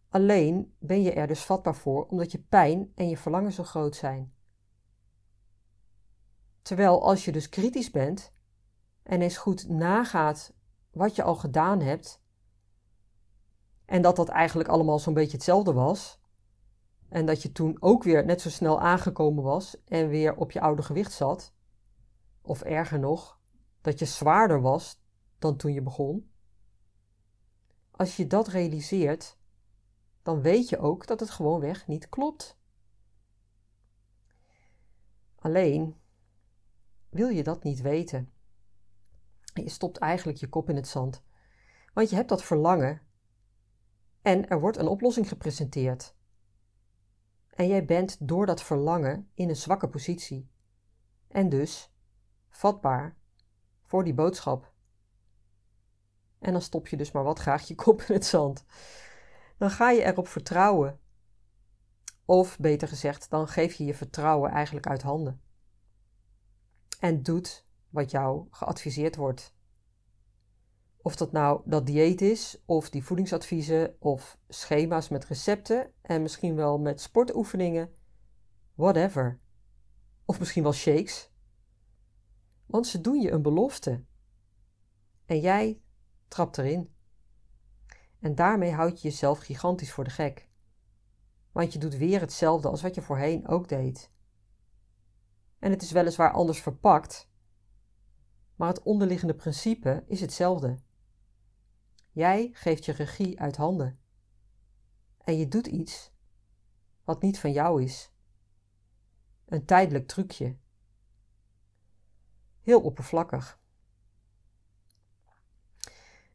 Alleen 0.09 0.75
ben 0.79 1.03
je 1.03 1.13
er 1.13 1.27
dus 1.27 1.45
vatbaar 1.45 1.75
voor 1.75 2.07
omdat 2.07 2.33
je 2.33 2.39
pijn 2.39 2.93
en 2.95 3.09
je 3.09 3.17
verlangen 3.17 3.53
zo 3.53 3.65
groot 3.65 3.97
zijn. 3.97 4.35
Terwijl 6.63 7.03
als 7.03 7.25
je 7.25 7.33
dus 7.33 7.49
kritisch 7.49 7.91
bent 7.91 8.33
en 9.03 9.23
eens 9.23 9.37
goed 9.37 9.69
nagaat 9.69 10.55
wat 10.91 11.17
je 11.17 11.23
al 11.23 11.35
gedaan 11.35 11.81
hebt, 11.81 12.23
en 13.85 14.03
dat 14.03 14.17
dat 14.17 14.29
eigenlijk 14.29 14.69
allemaal 14.69 14.99
zo'n 14.99 15.15
beetje 15.15 15.37
hetzelfde 15.37 15.73
was, 15.73 16.21
en 17.09 17.27
dat 17.27 17.43
je 17.43 17.53
toen 17.53 17.77
ook 17.81 18.03
weer 18.03 18.25
net 18.25 18.41
zo 18.41 18.51
snel 18.51 18.81
aangekomen 18.81 19.43
was 19.43 19.85
en 19.85 20.09
weer 20.09 20.37
op 20.37 20.53
je 20.53 20.61
oude 20.61 20.83
gewicht 20.83 21.13
zat, 21.13 21.55
of 22.43 22.63
erger 22.63 22.99
nog, 22.99 23.41
dat 23.81 23.99
je 23.99 24.05
zwaarder 24.05 24.61
was 24.61 25.01
dan 25.39 25.57
toen 25.57 25.73
je 25.73 25.83
begon. 25.83 26.35
Als 27.97 28.17
je 28.17 28.27
dat 28.27 28.49
realiseert, 28.49 29.39
dan 30.23 30.41
weet 30.41 30.69
je 30.69 30.79
ook 30.79 31.07
dat 31.07 31.21
het 31.21 31.31
gewoonweg 31.31 31.87
niet 31.87 32.09
klopt. 32.09 32.59
Alleen 35.39 35.97
wil 37.09 37.29
je 37.29 37.43
dat 37.43 37.63
niet 37.63 37.81
weten. 37.81 38.33
Je 39.55 39.69
stopt 39.69 39.99
eigenlijk 39.99 40.39
je 40.39 40.49
kop 40.49 40.69
in 40.69 40.77
het 40.77 40.89
zand, 40.89 41.23
want 41.95 42.11
je 42.11 42.17
hebt 42.17 42.29
dat 42.29 42.45
verlangen 42.45 43.03
en 44.23 44.49
er 44.49 44.61
wordt 44.61 44.77
een 44.77 44.89
oplossing 44.89 45.29
gepresenteerd. 45.29 46.15
En 47.51 47.69
jij 47.69 47.85
bent 47.85 48.29
door 48.29 48.47
dat 48.47 48.63
verlangen 48.63 49.31
in 49.35 49.49
een 49.49 49.57
zwakke 49.57 49.89
positie 49.89 50.51
en 51.29 51.49
dus 51.49 51.93
vatbaar 52.49 53.17
voor 53.83 54.05
die 54.05 54.15
boodschap. 54.15 54.75
En 56.39 56.53
dan 56.53 56.63
stop 56.63 56.89
je 56.89 56.97
dus 56.97 57.13
maar 57.13 57.25
wat 57.25 57.39
graag 57.39 57.69
je 57.69 57.75
kop 57.75 58.03
in 58.03 58.15
het 58.15 58.25
zand 58.25 58.65
dan 59.57 59.71
ga 59.71 59.91
je 59.91 60.05
erop 60.05 60.29
vertrouwen. 60.29 61.01
Of 62.25 62.59
beter 62.59 62.89
gezegd, 62.89 63.31
dan 63.31 63.49
geef 63.49 63.75
je 63.75 63.85
je 63.85 63.95
vertrouwen 63.95 64.51
eigenlijk 64.51 64.87
uit 64.87 65.03
handen. 65.03 65.41
En 67.01 67.23
doet 67.23 67.67
wat 67.89 68.11
jou 68.11 68.47
geadviseerd 68.51 69.17
wordt. 69.17 69.55
Of 70.97 71.17
dat 71.17 71.33
nou 71.33 71.63
dat 71.65 71.87
dieet 71.87 72.21
is, 72.21 72.63
of 72.65 72.91
die 72.91 73.05
voedingsadviezen, 73.05 73.97
of 73.99 74.39
schema's 74.49 75.09
met 75.09 75.25
recepten 75.25 75.93
en 76.03 76.23
misschien 76.23 76.55
wel 76.55 76.79
met 76.79 77.01
sportoefeningen, 77.01 77.95
whatever. 78.75 79.39
Of 80.25 80.39
misschien 80.39 80.63
wel 80.63 80.73
shakes. 80.73 81.31
Want 82.67 82.87
ze 82.87 83.01
doen 83.01 83.21
je 83.21 83.31
een 83.31 83.43
belofte. 83.43 84.05
En 85.25 85.41
jij 85.41 85.81
trapt 86.29 86.59
erin. 86.59 86.91
En 88.19 88.35
daarmee 88.35 88.73
houd 88.73 89.01
je 89.01 89.09
jezelf 89.09 89.39
gigantisch 89.39 89.93
voor 89.93 90.05
de 90.05 90.11
gek. 90.11 90.49
Want 91.53 91.73
je 91.73 91.79
doet 91.79 91.97
weer 91.97 92.21
hetzelfde 92.21 92.69
als 92.69 92.83
wat 92.83 92.95
je 92.95 93.03
voorheen 93.03 93.49
ook 93.49 93.69
deed. 93.69 94.11
En 95.59 95.71
het 95.71 95.83
is 95.83 95.91
weliswaar 95.91 96.33
anders 96.33 96.61
verpakt, 96.61 97.29
maar 98.57 98.69
het 98.69 98.83
onderliggende 98.83 99.35
principe 99.35 100.05
is 100.07 100.21
hetzelfde. 100.21 100.79
Jij 102.13 102.51
geeft 102.53 102.85
je 102.85 102.93
regie 102.93 103.41
uit 103.41 103.57
handen. 103.57 103.99
En 105.19 105.37
je 105.37 105.49
doet 105.49 105.67
iets 105.67 106.13
wat 107.05 107.23
niet 107.23 107.39
van 107.39 107.53
jou 107.53 107.83
is. 107.83 108.13
Een 109.45 109.65
tijdelijk 109.65 110.07
trucje. 110.07 110.57
Heel 112.61 112.81
oppervlakkig. 112.81 113.61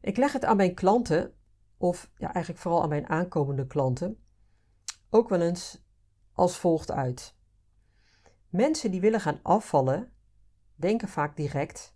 Ik 0.02 0.16
leg 0.16 0.32
het 0.32 0.44
aan 0.44 0.56
mijn 0.56 0.74
klanten 0.74 1.34
of 1.76 2.10
ja, 2.16 2.32
eigenlijk 2.32 2.62
vooral 2.62 2.82
aan 2.82 2.88
mijn 2.88 3.08
aankomende 3.08 3.66
klanten, 3.66 4.24
ook 5.10 5.28
wel 5.28 5.40
eens 5.40 5.84
als 6.32 6.58
volgt 6.58 6.90
uit. 6.90 7.36
Mensen 8.48 8.90
die 8.90 9.00
willen 9.00 9.20
gaan 9.20 9.40
afvallen, 9.42 10.12
denken 10.74 11.08
vaak 11.08 11.36
direct 11.36 11.94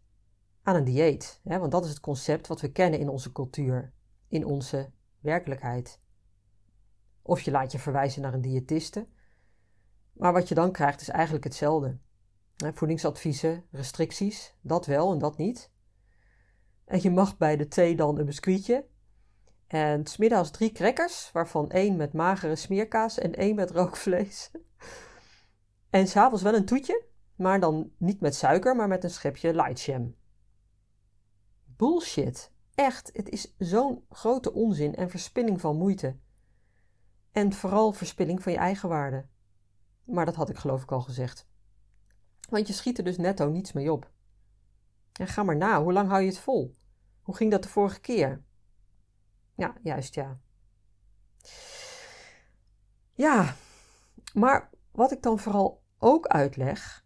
aan 0.63 0.77
een 0.77 0.85
dieet, 0.85 1.41
hè, 1.45 1.59
want 1.59 1.73
dat 1.73 1.85
is 1.85 1.91
het 1.91 2.01
concept 2.01 2.47
wat 2.47 2.61
we 2.61 2.73
kennen 2.73 3.01
in 3.01 3.09
onze 3.09 3.33
cultuur, 3.33 3.93
in 4.29 4.45
onze 4.45 4.91
werkelijkheid. 5.21 6.01
Of 7.23 7.41
je 7.41 7.51
laat 7.51 7.73
je 7.73 7.79
verwijzen 7.79 8.23
naar 8.23 8.35
een 8.35 8.41
diëtiste, 8.41 9.09
maar 10.13 10.33
wat 10.33 10.49
je 10.49 10.55
dan 10.55 10.73
krijgt 10.73 11.01
is 11.01 11.09
eigenlijk 11.09 11.45
hetzelfde. 11.45 11.99
Voedingsadviezen, 12.57 13.65
restricties, 13.71 14.55
dat 14.61 14.87
wel 14.87 15.13
en 15.13 15.19
dat 15.19 15.37
niet. 15.37 15.75
En 16.87 17.03
je 17.03 17.11
mag 17.11 17.37
bij 17.37 17.57
de 17.57 17.69
thee 17.69 17.97
dan 17.97 18.19
een 18.19 18.27
biscuitje 18.27 18.87
en 19.67 20.07
smiddags 20.07 20.51
drie 20.51 20.73
crackers, 20.73 21.31
waarvan 21.33 21.71
één 21.71 21.97
met 21.97 22.13
magere 22.13 22.57
smeerkaas 22.57 23.19
en 23.19 23.35
één 23.35 23.55
met 23.55 23.71
rookvlees. 23.71 24.51
en 25.91 26.07
s'avonds 26.07 26.43
wel 26.43 26.55
een 26.55 26.65
toetje, 26.65 27.05
maar 27.37 27.61
dan 27.61 27.91
niet 27.99 28.21
met 28.21 28.35
suiker, 28.35 28.77
maar 28.77 28.89
met 28.89 29.05
een 29.05 29.11
schepje 29.11 29.55
light 29.55 29.81
jam. 29.81 30.15
Bullshit. 31.65 32.55
Echt, 32.75 33.11
het 33.13 33.29
is 33.29 33.55
zo'n 33.59 34.05
grote 34.09 34.53
onzin 34.53 34.95
en 34.95 35.11
verspilling 35.11 35.61
van 35.61 35.77
moeite. 35.77 36.17
En 37.33 37.53
vooral 37.53 37.93
verspilling 37.93 38.43
van 38.43 38.53
je 38.53 38.59
eigen 38.59 38.89
waarde. 38.89 39.27
Maar 40.05 40.25
dat 40.25 40.35
had 40.35 40.49
ik 40.49 40.57
geloof 40.57 40.83
ik 40.83 40.93
al 40.93 41.01
gezegd. 41.01 41.49
Want 42.49 42.67
je 42.67 42.73
schiet 42.73 42.99
er 42.99 43.05
dus 43.05 43.17
netto 43.17 43.49
niets 43.51 43.73
mee 43.73 43.93
op. 43.93 44.11
En 45.17 45.27
ga 45.27 45.43
maar 45.43 45.57
na, 45.57 45.83
hoe 45.83 45.93
lang 45.93 46.09
hou 46.09 46.21
je 46.21 46.29
het 46.29 46.39
vol? 46.39 46.75
Hoe 47.23 47.37
ging 47.37 47.51
dat 47.51 47.63
de 47.63 47.69
vorige 47.69 48.01
keer? 48.01 48.45
Ja, 49.55 49.75
juist 49.83 50.15
ja. 50.15 50.41
Ja, 53.13 53.55
Maar 54.35 54.71
wat 54.93 55.13
ik 55.13 55.23
dan 55.23 55.39
vooral 55.39 55.83
ook 55.99 56.27
uitleg, 56.27 57.05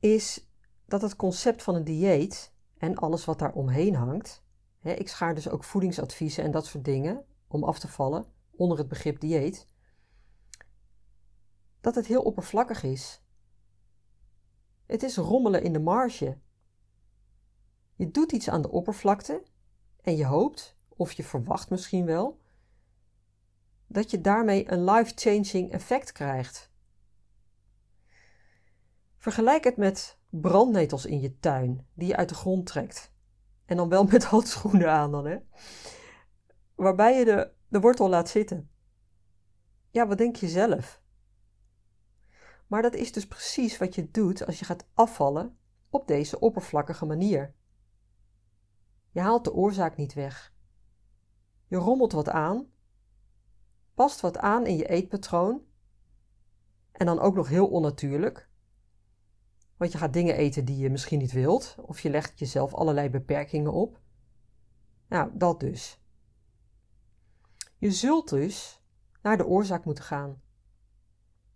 is 0.00 0.48
dat 0.86 1.02
het 1.02 1.16
concept 1.16 1.62
van 1.62 1.74
een 1.74 1.84
dieet 1.84 2.52
en 2.78 2.96
alles 2.96 3.24
wat 3.24 3.38
daar 3.38 3.52
omheen 3.52 3.94
hangt, 3.94 4.44
hè, 4.78 4.92
ik 4.92 5.08
schaar 5.08 5.34
dus 5.34 5.48
ook 5.48 5.64
voedingsadviezen 5.64 6.44
en 6.44 6.50
dat 6.50 6.66
soort 6.66 6.84
dingen 6.84 7.24
om 7.48 7.64
af 7.64 7.78
te 7.78 7.88
vallen 7.88 8.24
onder 8.50 8.78
het 8.78 8.88
begrip 8.88 9.20
dieet, 9.20 9.66
dat 11.80 11.94
het 11.94 12.06
heel 12.06 12.22
oppervlakkig 12.22 12.82
is. 12.82 13.22
Het 14.90 15.02
is 15.02 15.16
rommelen 15.16 15.62
in 15.62 15.72
de 15.72 15.78
marge. 15.78 16.38
Je 17.94 18.10
doet 18.10 18.32
iets 18.32 18.48
aan 18.48 18.62
de 18.62 18.70
oppervlakte 18.70 19.42
en 20.00 20.16
je 20.16 20.26
hoopt, 20.26 20.76
of 20.88 21.12
je 21.12 21.24
verwacht 21.24 21.70
misschien 21.70 22.04
wel, 22.04 22.40
dat 23.86 24.10
je 24.10 24.20
daarmee 24.20 24.70
een 24.70 24.84
life-changing 24.84 25.72
effect 25.72 26.12
krijgt. 26.12 26.70
Vergelijk 29.16 29.64
het 29.64 29.76
met 29.76 30.18
brandnetels 30.28 31.06
in 31.06 31.20
je 31.20 31.38
tuin 31.38 31.86
die 31.94 32.08
je 32.08 32.16
uit 32.16 32.28
de 32.28 32.34
grond 32.34 32.66
trekt. 32.66 33.12
En 33.64 33.76
dan 33.76 33.88
wel 33.88 34.04
met 34.04 34.24
handschoenen 34.34 34.90
aan 34.90 35.10
dan, 35.10 35.26
hè. 35.26 35.38
Waarbij 36.74 37.18
je 37.18 37.24
de, 37.24 37.52
de 37.68 37.80
wortel 37.80 38.08
laat 38.08 38.28
zitten. 38.28 38.70
Ja, 39.90 40.06
wat 40.06 40.18
denk 40.18 40.36
je 40.36 40.48
zelf? 40.48 40.99
Maar 42.70 42.82
dat 42.82 42.94
is 42.94 43.12
dus 43.12 43.26
precies 43.26 43.78
wat 43.78 43.94
je 43.94 44.10
doet 44.10 44.46
als 44.46 44.58
je 44.58 44.64
gaat 44.64 44.86
afvallen 44.94 45.58
op 45.88 46.06
deze 46.06 46.40
oppervlakkige 46.40 47.06
manier. 47.06 47.54
Je 49.10 49.20
haalt 49.20 49.44
de 49.44 49.52
oorzaak 49.52 49.96
niet 49.96 50.12
weg. 50.12 50.54
Je 51.66 51.76
rommelt 51.76 52.12
wat 52.12 52.28
aan, 52.28 52.66
past 53.94 54.20
wat 54.20 54.38
aan 54.38 54.66
in 54.66 54.76
je 54.76 54.88
eetpatroon 54.88 55.62
en 56.92 57.06
dan 57.06 57.18
ook 57.18 57.34
nog 57.34 57.48
heel 57.48 57.68
onnatuurlijk. 57.68 58.50
Want 59.76 59.92
je 59.92 59.98
gaat 59.98 60.12
dingen 60.12 60.36
eten 60.36 60.64
die 60.64 60.76
je 60.76 60.90
misschien 60.90 61.18
niet 61.18 61.32
wilt, 61.32 61.76
of 61.80 62.00
je 62.00 62.10
legt 62.10 62.38
jezelf 62.38 62.74
allerlei 62.74 63.10
beperkingen 63.10 63.72
op. 63.72 64.00
Nou, 65.08 65.30
dat 65.34 65.60
dus. 65.60 66.00
Je 67.78 67.90
zult 67.90 68.28
dus 68.28 68.82
naar 69.22 69.36
de 69.36 69.46
oorzaak 69.46 69.84
moeten 69.84 70.04
gaan 70.04 70.42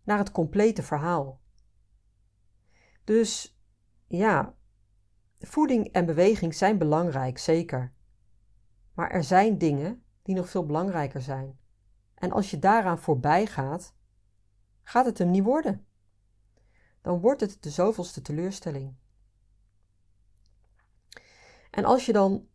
naar 0.04 0.18
het 0.18 0.32
complete 0.32 0.82
verhaal. 0.82 1.40
Dus 3.04 3.58
ja, 4.06 4.54
voeding 5.38 5.92
en 5.92 6.06
beweging 6.06 6.54
zijn 6.54 6.78
belangrijk, 6.78 7.38
zeker. 7.38 7.92
Maar 8.94 9.10
er 9.10 9.24
zijn 9.24 9.58
dingen 9.58 10.02
die 10.22 10.34
nog 10.34 10.48
veel 10.48 10.66
belangrijker 10.66 11.22
zijn. 11.22 11.58
En 12.14 12.32
als 12.32 12.50
je 12.50 12.58
daaraan 12.58 12.98
voorbij 12.98 13.46
gaat, 13.46 13.94
gaat 14.82 15.04
het 15.06 15.18
hem 15.18 15.30
niet 15.30 15.44
worden. 15.44 15.86
Dan 17.00 17.20
wordt 17.20 17.40
het 17.40 17.62
de 17.62 17.70
zoveelste 17.70 18.22
teleurstelling. 18.22 18.94
En 21.70 21.84
als 21.84 22.06
je 22.06 22.12
dan 22.12 22.48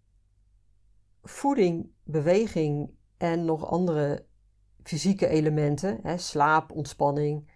voeding, 1.24 1.91
beweging 2.03 2.91
en 3.18 3.46
nog 3.46 3.65
andere 3.65 4.27
fysieke 4.83 5.27
elementen, 5.27 6.00
hè, 6.03 6.17
slaap, 6.17 6.71
ontspanning, 6.71 7.50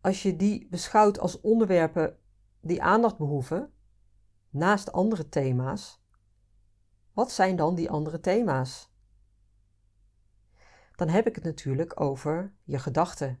als 0.00 0.22
je 0.22 0.36
die 0.36 0.68
beschouwt 0.70 1.18
als 1.18 1.40
onderwerpen 1.40 2.18
die 2.60 2.82
aandacht 2.82 3.18
behoeven, 3.18 3.72
naast 4.50 4.92
andere 4.92 5.28
thema's, 5.28 6.02
wat 7.12 7.32
zijn 7.32 7.56
dan 7.56 7.74
die 7.74 7.90
andere 7.90 8.20
thema's? 8.20 8.90
Dan 10.96 11.08
heb 11.08 11.26
ik 11.26 11.34
het 11.34 11.44
natuurlijk 11.44 12.00
over 12.00 12.54
je 12.64 12.78
gedachten, 12.78 13.40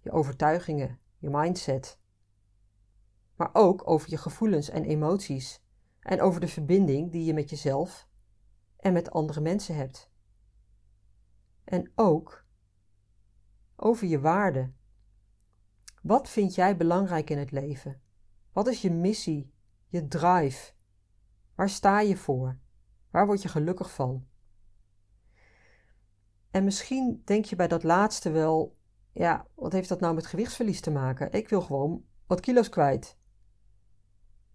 je 0.00 0.10
overtuigingen, 0.10 0.98
je 1.18 1.30
mindset, 1.30 1.98
maar 3.36 3.50
ook 3.52 3.88
over 3.88 4.10
je 4.10 4.16
gevoelens 4.16 4.68
en 4.68 4.84
emoties 4.84 5.64
en 6.00 6.20
over 6.20 6.40
de 6.40 6.48
verbinding 6.48 7.12
die 7.12 7.24
je 7.24 7.34
met 7.34 7.50
jezelf 7.50 8.08
en 8.76 8.92
met 8.92 9.10
andere 9.10 9.40
mensen 9.40 9.76
hebt 9.76 10.11
en 11.64 11.92
ook 11.94 12.44
over 13.76 14.06
je 14.06 14.20
waarden. 14.20 14.76
Wat 16.02 16.28
vind 16.28 16.54
jij 16.54 16.76
belangrijk 16.76 17.30
in 17.30 17.38
het 17.38 17.50
leven? 17.50 18.00
Wat 18.52 18.66
is 18.66 18.82
je 18.82 18.90
missie, 18.90 19.52
je 19.86 20.08
drive? 20.08 20.72
Waar 21.54 21.68
sta 21.68 22.00
je 22.00 22.16
voor? 22.16 22.58
Waar 23.10 23.26
word 23.26 23.42
je 23.42 23.48
gelukkig 23.48 23.94
van? 23.94 24.26
En 26.50 26.64
misschien 26.64 27.22
denk 27.24 27.44
je 27.44 27.56
bij 27.56 27.68
dat 27.68 27.82
laatste 27.82 28.30
wel, 28.30 28.76
ja, 29.12 29.46
wat 29.54 29.72
heeft 29.72 29.88
dat 29.88 30.00
nou 30.00 30.14
met 30.14 30.26
gewichtsverlies 30.26 30.80
te 30.80 30.90
maken? 30.90 31.32
Ik 31.32 31.48
wil 31.48 31.60
gewoon 31.60 32.04
wat 32.26 32.40
kilo's 32.40 32.68
kwijt. 32.68 33.16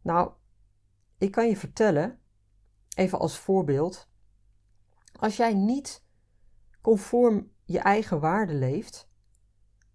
Nou, 0.02 0.32
ik 1.17 1.32
kan 1.32 1.48
je 1.48 1.58
vertellen, 1.58 2.20
even 2.96 3.20
als 3.20 3.38
voorbeeld, 3.38 4.10
als 5.12 5.38
jij 5.38 5.54
niet 5.54 6.06
conform 6.88 7.52
je 7.63 7.80
eigen 7.80 8.19
waarde 8.19 8.54
leeft. 8.54 9.10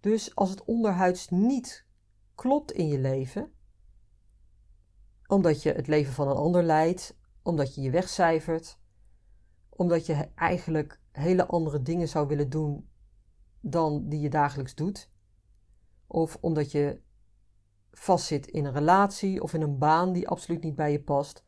Dus 0.01 0.35
als 0.35 0.51
het 0.51 0.65
onderhuids 0.65 1.29
niet 1.29 1.87
klopt 2.35 2.73
in 2.73 2.89
je 2.89 2.99
leven, 2.99 3.53
omdat 5.27 5.63
je 5.63 5.73
het 5.73 5.87
leven 5.87 6.13
van 6.13 6.29
een 6.29 6.37
ander 6.37 6.63
leidt, 6.63 7.19
omdat 7.43 7.75
je 7.75 7.81
je 7.81 7.91
wegcijfert, 7.91 8.79
omdat 9.69 10.07
je 10.07 10.29
eigenlijk 10.35 11.01
hele 11.13 11.47
andere 11.47 11.83
dingen 11.83 12.09
zou 12.09 12.27
willen 12.27 12.51
doen 12.51 12.89
dan 13.61 14.09
die 14.09 14.21
je 14.21 14.31
dagelijks 14.31 14.75
doet, 14.75 15.11
of 16.07 16.39
omdat 16.41 16.71
je 16.71 17.01
vastzit 17.93 18.47
in 18.47 18.65
een 18.65 18.73
relatie 18.73 19.43
of 19.43 19.55
in 19.55 19.63
een 19.63 19.79
baan 19.79 20.13
die 20.13 20.29
absoluut 20.29 20.63
niet 20.63 20.77
bij 20.77 20.93
je 20.93 21.03
past. 21.03 21.45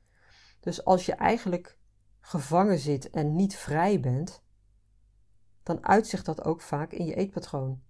Dus 0.61 0.85
als 0.85 1.07
je 1.07 1.13
eigenlijk 1.13 1.79
gevangen 2.21 2.79
zit 2.79 3.11
en 3.11 3.35
niet 3.35 3.57
vrij 3.57 4.01
bent, 4.01 4.44
dan 5.65 5.85
uitzicht 5.85 6.25
dat 6.25 6.45
ook 6.45 6.61
vaak 6.61 6.93
in 6.93 7.05
je 7.07 7.15
eetpatroon. 7.15 7.83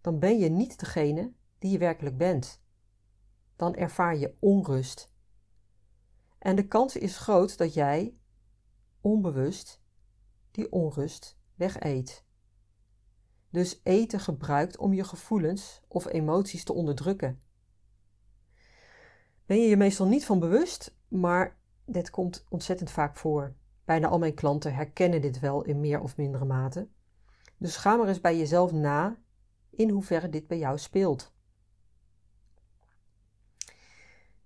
Dan 0.00 0.18
ben 0.18 0.38
je 0.38 0.48
niet 0.48 0.78
degene 0.78 1.32
die 1.58 1.70
je 1.70 1.78
werkelijk 1.78 2.16
bent. 2.16 2.62
Dan 3.56 3.74
ervaar 3.74 4.16
je 4.16 4.34
onrust. 4.38 5.12
En 6.38 6.56
de 6.56 6.68
kans 6.68 6.96
is 6.96 7.18
groot 7.18 7.58
dat 7.58 7.74
jij 7.74 8.16
onbewust 9.00 9.82
die 10.50 10.72
onrust 10.72 11.38
wegeet. 11.54 12.24
Dus 13.50 13.80
eten 13.82 14.20
gebruikt 14.20 14.76
om 14.76 14.92
je 14.92 15.04
gevoelens 15.04 15.82
of 15.88 16.06
emoties 16.06 16.64
te 16.64 16.72
onderdrukken. 16.72 17.42
Ben 19.46 19.60
je 19.60 19.68
je 19.68 19.76
meestal 19.76 20.06
niet 20.06 20.24
van 20.24 20.38
bewust, 20.38 20.96
maar 21.08 21.58
dit 21.84 22.10
komt 22.10 22.46
ontzettend 22.48 22.90
vaak 22.90 23.16
voor. 23.16 23.54
Bijna 23.88 24.08
al 24.08 24.18
mijn 24.18 24.34
klanten 24.34 24.74
herkennen 24.74 25.20
dit 25.20 25.40
wel 25.40 25.64
in 25.64 25.80
meer 25.80 26.00
of 26.00 26.16
mindere 26.16 26.44
mate. 26.44 26.88
Dus 27.56 27.76
ga 27.76 27.96
maar 27.96 28.08
eens 28.08 28.20
bij 28.20 28.38
jezelf 28.38 28.72
na 28.72 29.18
in 29.70 29.90
hoeverre 29.90 30.28
dit 30.28 30.46
bij 30.46 30.58
jou 30.58 30.78
speelt. 30.78 31.32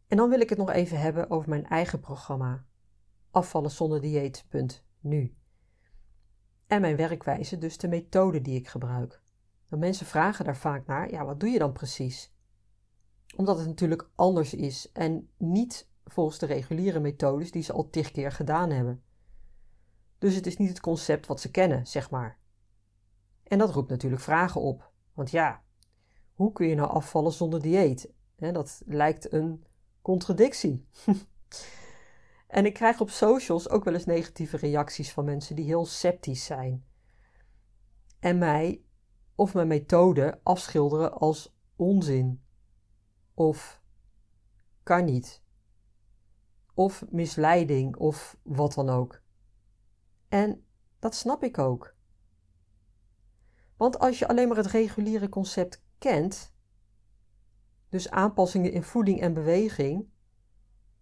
En 0.07 0.17
dan 0.17 0.29
wil 0.29 0.41
ik 0.41 0.49
het 0.49 0.59
nog 0.59 0.71
even 0.71 1.01
hebben 1.01 1.31
over 1.31 1.49
mijn 1.49 1.67
eigen 1.67 2.01
programma, 2.01 2.65
afvallen 3.31 3.71
zonder 3.71 4.01
dieet.nu. 4.01 5.35
En 6.67 6.81
mijn 6.81 6.97
werkwijze, 6.97 7.59
dus 7.59 7.79
de 7.79 7.89
methode 7.89 8.41
die 8.41 8.59
ik 8.59 8.69
gebruik. 8.69 9.23
Dan 9.69 9.79
mensen 9.79 10.07
vragen 10.07 10.45
daar 10.45 10.57
vaak 10.57 10.87
naar, 10.87 11.11
ja, 11.11 11.25
wat 11.25 11.41
doe 11.41 11.49
je 11.49 11.59
dan 11.59 11.73
precies? 11.73 12.33
Omdat 13.37 13.59
het 13.59 13.67
natuurlijk 13.67 14.11
anders 14.15 14.55
is 14.55 14.93
en 14.93 15.31
niet 15.37 15.89
volgens 16.05 16.39
de 16.39 16.47
reguliere 16.47 17.01
methodes 17.01 17.51
die 17.51 17.63
ze 17.63 17.73
al 17.73 17.91
tig 17.91 18.11
keer 18.11 18.33
gedaan 18.33 18.71
hebben. 18.71 19.03
Dus 20.23 20.35
het 20.35 20.47
is 20.47 20.57
niet 20.57 20.69
het 20.69 20.81
concept 20.81 21.27
wat 21.27 21.41
ze 21.41 21.51
kennen, 21.51 21.87
zeg 21.87 22.11
maar. 22.11 22.39
En 23.43 23.59
dat 23.59 23.71
roept 23.71 23.91
natuurlijk 23.91 24.23
vragen 24.23 24.61
op. 24.61 24.91
Want 25.15 25.31
ja, 25.31 25.63
hoe 26.35 26.53
kun 26.53 26.67
je 26.67 26.75
nou 26.75 26.91
afvallen 26.91 27.33
zonder 27.33 27.63
dieet? 27.63 28.13
dat 28.37 28.83
lijkt 28.87 29.33
een 29.33 29.65
contradictie. 30.03 30.87
en 32.47 32.67
ik 32.67 32.75
krijg 32.75 33.01
op 33.01 33.11
socials 33.11 33.69
ook 33.69 33.85
wel 33.85 33.95
eens 33.95 34.05
negatieve 34.05 34.57
reacties 34.57 35.13
van 35.13 35.25
mensen 35.25 35.57
die 35.57 35.65
heel 35.65 35.87
sceptisch 35.87 36.45
zijn. 36.45 36.85
En 38.19 38.39
mij 38.39 38.83
of 39.35 39.55
mijn 39.55 39.69
methode 39.69 40.41
afschilderen 40.43 41.13
als 41.13 41.55
onzin. 41.77 42.43
Of 43.35 43.83
kan 44.83 45.05
niet. 45.05 45.43
Of 46.75 47.05
misleiding 47.11 47.97
of 47.97 48.37
wat 48.43 48.75
dan 48.75 48.89
ook. 48.89 49.22
En 50.33 50.65
dat 50.99 51.15
snap 51.15 51.43
ik 51.43 51.59
ook. 51.59 51.95
Want 53.77 53.99
als 53.99 54.19
je 54.19 54.29
alleen 54.29 54.49
maar 54.49 54.57
het 54.57 54.67
reguliere 54.67 55.29
concept 55.29 55.85
kent, 55.99 56.55
dus 57.89 58.11
aanpassingen 58.11 58.73
in 58.73 58.83
voeding 58.83 59.21
en 59.21 59.35
beweging 59.35 60.09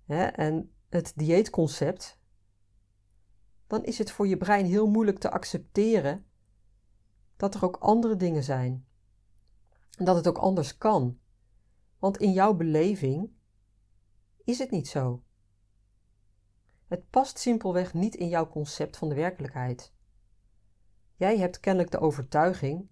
hè, 0.05 0.25
en 0.25 0.73
het 0.89 1.13
dieetconcept, 1.17 2.19
dan 3.67 3.85
is 3.85 3.99
het 3.99 4.11
voor 4.11 4.27
je 4.27 4.37
brein 4.37 4.67
heel 4.67 4.87
moeilijk 4.87 5.19
te 5.19 5.31
accepteren 5.31 6.27
dat 7.37 7.55
er 7.55 7.65
ook 7.65 7.77
andere 7.77 8.17
dingen 8.17 8.43
zijn. 8.43 8.87
En 9.97 10.05
dat 10.05 10.17
het 10.17 10.29
ook 10.29 10.39
anders 10.39 10.79
kan. 10.79 11.19
Want 11.99 12.19
in 12.19 12.33
jouw 12.33 12.55
beleving 12.55 13.31
is 14.45 14.59
het 14.59 14.71
niet 14.71 14.89
zo. 14.89 15.23
Het 16.91 17.11
past 17.11 17.39
simpelweg 17.39 17.95
niet 17.95 18.15
in 18.15 18.29
jouw 18.29 18.49
concept 18.49 18.97
van 18.97 19.09
de 19.09 19.15
werkelijkheid. 19.15 19.93
Jij 21.17 21.39
hebt 21.39 21.61
kennelijk 21.61 21.91
de 21.91 21.99
overtuiging 21.99 22.89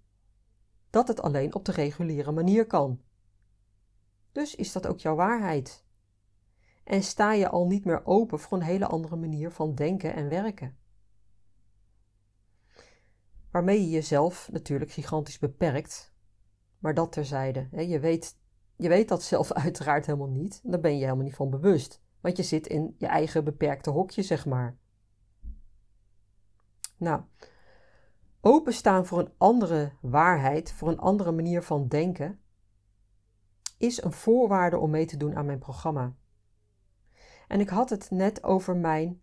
dat 0.91 1.09
het 1.09 1.21
alleen 1.23 1.55
op 1.55 1.65
de 1.65 1.73
reguliere 1.73 2.33
manier 2.33 2.67
kan. 2.67 3.03
Dus 4.33 4.55
is 4.55 4.73
dat 4.73 4.87
ook 4.87 4.99
jouw 4.99 5.15
waarheid. 5.15 5.85
En 6.85 7.03
sta 7.03 7.33
je 7.33 7.49
al 7.49 7.67
niet 7.67 7.85
meer 7.85 8.07
open 8.07 8.39
voor 8.39 8.59
een 8.59 8.65
hele 8.65 8.87
andere 8.87 9.17
manier 9.17 9.51
van 9.51 9.75
denken 9.75 10.15
en 10.15 10.29
werken. 10.29 10.79
Waarmee 13.51 13.81
je 13.81 13.89
jezelf 13.89 14.49
natuurlijk 14.53 14.91
gigantisch 14.91 15.39
beperkt, 15.39 16.13
maar 16.79 16.95
dat 16.95 17.13
terzijde. 17.13 17.69
Je 17.71 18.01
weet, 18.01 18.39
je 18.77 18.89
weet 18.89 19.09
dat 19.09 19.23
zelf 19.23 19.53
uiteraard 19.65 20.07
helemaal 20.07 20.31
niet, 20.31 20.61
daar 20.65 20.81
ben 20.81 20.99
je 20.99 21.05
helemaal 21.05 21.25
niet 21.25 21.37
van 21.37 21.51
bewust, 21.51 22.03
want 22.21 22.37
je 22.37 22.43
zit 22.43 22.67
in 22.67 22.95
je 22.99 23.07
eigen 23.07 23.45
beperkte 23.45 23.91
hokje, 23.91 24.23
zeg 24.23 24.47
maar. 24.47 24.77
Nou, 26.97 27.23
openstaan 28.41 29.07
voor 29.07 29.19
een 29.19 29.33
andere 29.37 29.93
waarheid, 30.01 30.73
voor 30.73 30.89
een 30.89 30.99
andere 30.99 31.33
manier 31.33 31.63
van 31.63 31.89
denken, 31.89 32.41
is 33.79 34.03
een 34.03 34.13
voorwaarde 34.13 34.79
om 34.79 34.91
mee 34.91 35.07
te 35.07 35.17
doen 35.17 35.37
aan 35.37 35.47
mijn 35.47 35.59
programma. 35.59 36.17
En 37.49 37.61
ik 37.61 37.69
had 37.69 37.91
het 37.91 38.11
net 38.11 38.43
over 38.43 38.77
mijn 38.77 39.21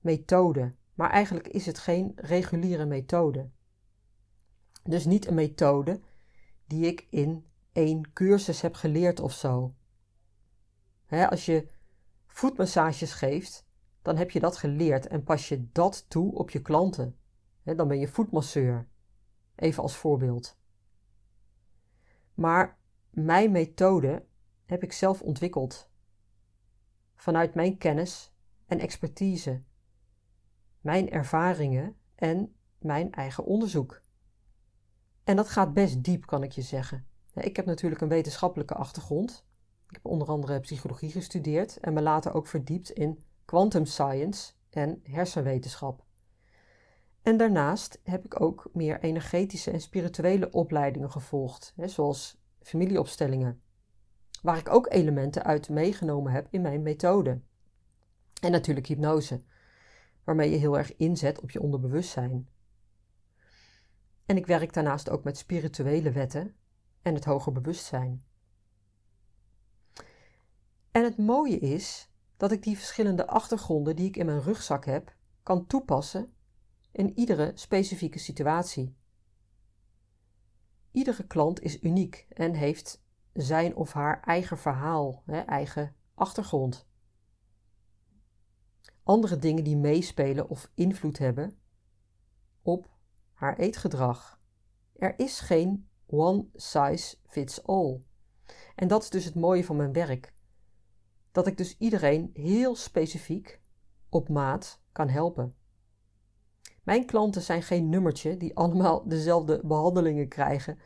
methode, 0.00 0.74
maar 0.94 1.10
eigenlijk 1.10 1.48
is 1.48 1.66
het 1.66 1.78
geen 1.78 2.12
reguliere 2.16 2.84
methode. 2.84 3.50
Dus 4.82 5.04
niet 5.04 5.26
een 5.26 5.34
methode 5.34 6.00
die 6.66 6.86
ik 6.86 7.06
in 7.10 7.46
één 7.72 8.12
cursus 8.12 8.60
heb 8.60 8.74
geleerd 8.74 9.20
of 9.20 9.32
zo. 9.32 9.74
als 11.08 11.46
je 11.46 11.66
voetmassages 12.32 13.12
geeft, 13.12 13.66
dan 14.02 14.16
heb 14.16 14.30
je 14.30 14.40
dat 14.40 14.56
geleerd 14.56 15.06
en 15.06 15.22
pas 15.22 15.48
je 15.48 15.68
dat 15.72 16.04
toe 16.08 16.34
op 16.34 16.50
je 16.50 16.62
klanten. 16.62 17.16
dan 17.62 17.88
ben 17.88 17.98
je 17.98 18.08
voetmasseur. 18.08 18.88
Even 19.56 19.82
als 19.82 19.96
voorbeeld. 19.96 20.56
Maar 22.34 22.78
mijn 23.10 23.50
methode 23.50 24.24
heb 24.64 24.82
ik 24.82 24.92
zelf 24.92 25.22
ontwikkeld. 25.22 25.90
Vanuit 27.14 27.54
mijn 27.54 27.78
kennis 27.78 28.34
en 28.66 28.78
expertise, 28.78 29.62
mijn 30.80 31.10
ervaringen 31.10 31.96
en 32.14 32.54
mijn 32.78 33.12
eigen 33.12 33.44
onderzoek. 33.44 34.02
En 35.24 35.36
dat 35.36 35.48
gaat 35.48 35.74
best 35.74 36.04
diep, 36.04 36.26
kan 36.26 36.42
ik 36.42 36.52
je 36.52 36.62
zeggen. 36.62 37.06
Ik 37.34 37.56
heb 37.56 37.66
natuurlijk 37.66 38.00
een 38.00 38.08
wetenschappelijke 38.08 38.74
achtergrond. 38.74 39.46
Ik 39.92 39.98
heb 40.02 40.12
onder 40.12 40.28
andere 40.28 40.60
psychologie 40.60 41.10
gestudeerd 41.10 41.76
en 41.76 41.92
me 41.92 42.02
later 42.02 42.34
ook 42.34 42.46
verdiept 42.46 42.90
in 42.90 43.22
quantum 43.44 43.84
science 43.84 44.52
en 44.70 45.00
hersenwetenschap. 45.02 46.04
En 47.22 47.36
daarnaast 47.36 48.00
heb 48.02 48.24
ik 48.24 48.40
ook 48.40 48.70
meer 48.72 49.00
energetische 49.00 49.70
en 49.70 49.80
spirituele 49.80 50.50
opleidingen 50.50 51.10
gevolgd, 51.10 51.74
zoals 51.76 52.40
familieopstellingen, 52.60 53.62
waar 54.42 54.58
ik 54.58 54.68
ook 54.68 54.86
elementen 54.90 55.44
uit 55.44 55.68
meegenomen 55.68 56.32
heb 56.32 56.46
in 56.50 56.62
mijn 56.62 56.82
methode. 56.82 57.40
En 58.40 58.50
natuurlijk 58.50 58.86
hypnose, 58.86 59.42
waarmee 60.24 60.50
je 60.50 60.56
heel 60.56 60.78
erg 60.78 60.96
inzet 60.96 61.40
op 61.40 61.50
je 61.50 61.60
onderbewustzijn. 61.60 62.48
En 64.26 64.36
ik 64.36 64.46
werk 64.46 64.72
daarnaast 64.72 65.10
ook 65.10 65.24
met 65.24 65.38
spirituele 65.38 66.10
wetten 66.10 66.54
en 67.02 67.14
het 67.14 67.24
hoger 67.24 67.52
bewustzijn. 67.52 68.30
En 70.92 71.04
het 71.04 71.18
mooie 71.18 71.58
is 71.58 72.10
dat 72.36 72.52
ik 72.52 72.62
die 72.62 72.76
verschillende 72.76 73.26
achtergronden 73.26 73.96
die 73.96 74.06
ik 74.06 74.16
in 74.16 74.26
mijn 74.26 74.42
rugzak 74.42 74.84
heb, 74.84 75.16
kan 75.42 75.66
toepassen 75.66 76.34
in 76.92 77.18
iedere 77.18 77.52
specifieke 77.54 78.18
situatie. 78.18 78.96
Iedere 80.90 81.26
klant 81.26 81.60
is 81.60 81.82
uniek 81.82 82.26
en 82.28 82.54
heeft 82.54 83.02
zijn 83.32 83.76
of 83.76 83.92
haar 83.92 84.20
eigen 84.20 84.58
verhaal, 84.58 85.22
hè, 85.26 85.40
eigen 85.40 85.94
achtergrond. 86.14 86.86
Andere 89.02 89.36
dingen 89.36 89.64
die 89.64 89.76
meespelen 89.76 90.48
of 90.48 90.70
invloed 90.74 91.18
hebben 91.18 91.58
op 92.62 92.90
haar 93.32 93.56
eetgedrag. 93.56 94.40
Er 94.92 95.18
is 95.18 95.40
geen 95.40 95.88
one 96.06 96.46
size 96.54 97.16
fits 97.26 97.64
all. 97.64 98.00
En 98.74 98.88
dat 98.88 99.02
is 99.02 99.10
dus 99.10 99.24
het 99.24 99.34
mooie 99.34 99.64
van 99.64 99.76
mijn 99.76 99.92
werk. 99.92 100.32
Dat 101.32 101.46
ik 101.46 101.56
dus 101.56 101.76
iedereen 101.78 102.30
heel 102.34 102.76
specifiek 102.76 103.60
op 104.08 104.28
maat 104.28 104.80
kan 104.92 105.08
helpen. 105.08 105.54
Mijn 106.82 107.06
klanten 107.06 107.42
zijn 107.42 107.62
geen 107.62 107.88
nummertje 107.88 108.36
die 108.36 108.56
allemaal 108.62 109.08
dezelfde 109.08 109.60
behandelingen 109.64 110.28
krijgen, 110.28 110.78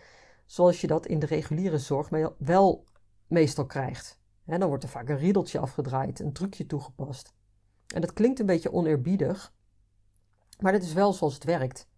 zoals 0.46 0.80
je 0.80 0.87
dat 0.87 1.06
in 1.06 1.18
de 1.18 1.26
reguliere 1.26 1.78
zorg 1.78 2.09
wel 2.38 2.85
meestal 3.26 3.66
krijgt. 3.66 4.20
dan 4.44 4.68
wordt 4.68 4.82
er 4.82 4.88
vaak 4.88 5.09
een 5.09 5.18
riedeltje 5.18 5.59
afgedraaid, 5.59 6.20
een 6.20 6.32
trucje 6.32 6.66
toegepast. 6.66 7.35
En 7.94 8.00
dat 8.00 8.12
klinkt 8.12 8.40
een 8.40 8.46
beetje 8.46 8.72
oneerbiedig, 8.72 9.54
maar 10.61 10.72
dat 10.72 10.82
is 10.82 10.92
wel 10.92 11.12
zoals 11.12 11.35
het 11.35 11.44
werkt. 11.44 11.88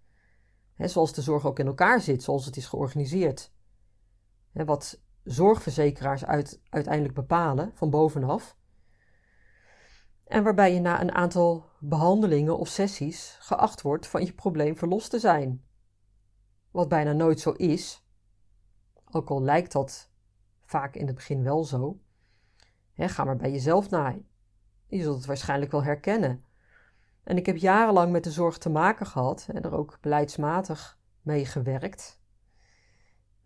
zoals 0.76 1.12
de 1.12 1.22
zorg 1.22 1.46
ook 1.46 1.58
in 1.58 1.66
elkaar 1.66 2.00
zit, 2.00 2.22
zoals 2.22 2.44
het 2.44 2.56
is 2.56 2.66
georganiseerd. 2.66 3.52
wat 4.52 5.00
zorgverzekeraars 5.30 6.24
uit, 6.24 6.60
uiteindelijk 6.68 7.14
bepalen 7.14 7.70
van 7.74 7.90
bovenaf, 7.90 8.56
en 10.28 10.42
waarbij 10.42 10.74
je 10.74 10.80
na 10.80 11.00
een 11.00 11.12
aantal 11.12 11.70
behandelingen 11.78 12.58
of 12.58 12.68
sessies 12.68 13.36
geacht 13.40 13.82
wordt 13.82 14.06
van 14.06 14.24
je 14.24 14.32
probleem 14.32 14.76
verlost 14.76 15.10
te 15.10 15.18
zijn. 15.18 15.64
Wat 16.70 16.88
bijna 16.88 17.12
nooit 17.12 17.40
zo 17.40 17.50
is, 17.50 18.06
ook 19.10 19.30
al 19.30 19.42
lijkt 19.42 19.72
dat 19.72 20.10
vaak 20.64 20.94
in 20.94 21.06
het 21.06 21.14
begin 21.14 21.42
wel 21.42 21.64
zo. 21.64 22.00
ga 22.94 23.24
maar 23.24 23.36
bij 23.36 23.50
jezelf 23.50 23.90
na. 23.90 24.16
Je 24.86 25.02
zult 25.02 25.16
het 25.16 25.26
waarschijnlijk 25.26 25.70
wel 25.70 25.84
herkennen. 25.84 26.44
En 27.24 27.36
ik 27.36 27.46
heb 27.46 27.56
jarenlang 27.56 28.12
met 28.12 28.24
de 28.24 28.30
zorg 28.30 28.58
te 28.58 28.70
maken 28.70 29.06
gehad 29.06 29.48
en 29.52 29.62
er 29.62 29.74
ook 29.74 29.98
beleidsmatig 30.00 30.98
mee 31.22 31.46
gewerkt. 31.46 32.17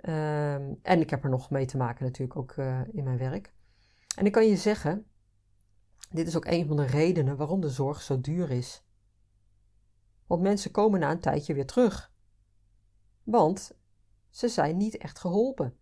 Ehm, 0.02 0.74
en 0.82 1.00
ik 1.00 1.10
heb 1.10 1.24
er 1.24 1.30
nog 1.30 1.50
mee 1.50 1.66
te 1.66 1.76
maken 1.76 2.04
natuurlijk 2.04 2.38
ook 2.38 2.56
uh, 2.56 2.80
in 2.92 3.04
mijn 3.04 3.18
werk. 3.18 3.54
En 4.16 4.26
ik 4.26 4.32
kan 4.32 4.46
je 4.46 4.56
zeggen, 4.56 5.06
dit 6.10 6.26
is 6.26 6.36
ook 6.36 6.46
een 6.46 6.66
van 6.66 6.76
de 6.76 6.86
redenen 6.86 7.36
waarom 7.36 7.60
de 7.60 7.70
zorg 7.70 8.02
zo 8.02 8.20
duur 8.20 8.50
is. 8.50 8.84
Want 10.26 10.42
mensen 10.42 10.70
komen 10.70 11.00
na 11.00 11.10
een 11.10 11.20
tijdje 11.20 11.54
weer 11.54 11.66
terug. 11.66 12.12
Want 13.22 13.78
ze 14.30 14.48
zijn 14.48 14.76
niet 14.76 14.96
echt 14.96 15.18
geholpen. 15.18 15.76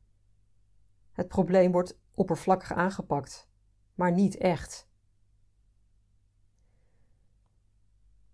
Het 1.13 1.29
probleem 1.29 1.73
wordt 1.73 2.01
oppervlakkig 2.15 2.73
aangepakt, 2.73 3.51
maar 3.95 4.13
niet 4.13 4.37
echt. 4.37 4.89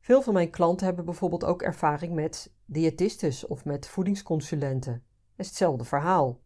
Veel 0.01 0.22
van 0.22 0.33
mijn 0.35 0.51
klanten 0.51 0.87
hebben 0.87 1.05
bijvoorbeeld 1.05 1.44
ook 1.44 1.62
ervaring 1.62 2.14
met 2.14 2.55
diëtistes 2.64 3.46
of 3.46 3.64
met 3.64 3.88
voedingsconsulenten. 3.88 5.05
Is 5.37 5.46
hetzelfde 5.46 5.85
verhaal. 5.85 6.40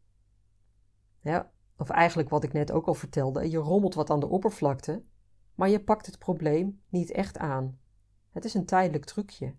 Ja, 1.18 1.50
of 1.76 1.90
eigenlijk 1.90 2.28
wat 2.28 2.44
ik 2.44 2.52
net 2.52 2.72
ook 2.72 2.86
al 2.86 2.94
vertelde, 2.94 3.50
je 3.50 3.58
rommelt 3.58 3.94
wat 3.94 4.10
aan 4.10 4.20
de 4.20 4.28
oppervlakte 4.28 5.02
maar 5.60 5.68
je 5.68 5.84
pakt 5.84 6.06
het 6.06 6.18
probleem 6.18 6.82
niet 6.88 7.10
echt 7.10 7.38
aan. 7.38 7.78
Het 8.30 8.44
is 8.44 8.54
een 8.54 8.66
tijdelijk 8.66 9.04
trucje. 9.04 9.54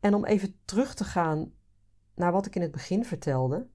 En 0.00 0.14
om 0.14 0.24
even 0.24 0.60
terug 0.64 0.94
te 0.94 1.04
gaan 1.04 1.52
naar 2.14 2.32
wat 2.32 2.46
ik 2.46 2.56
in 2.56 2.62
het 2.62 2.70
begin 2.70 3.04
vertelde, 3.04 3.68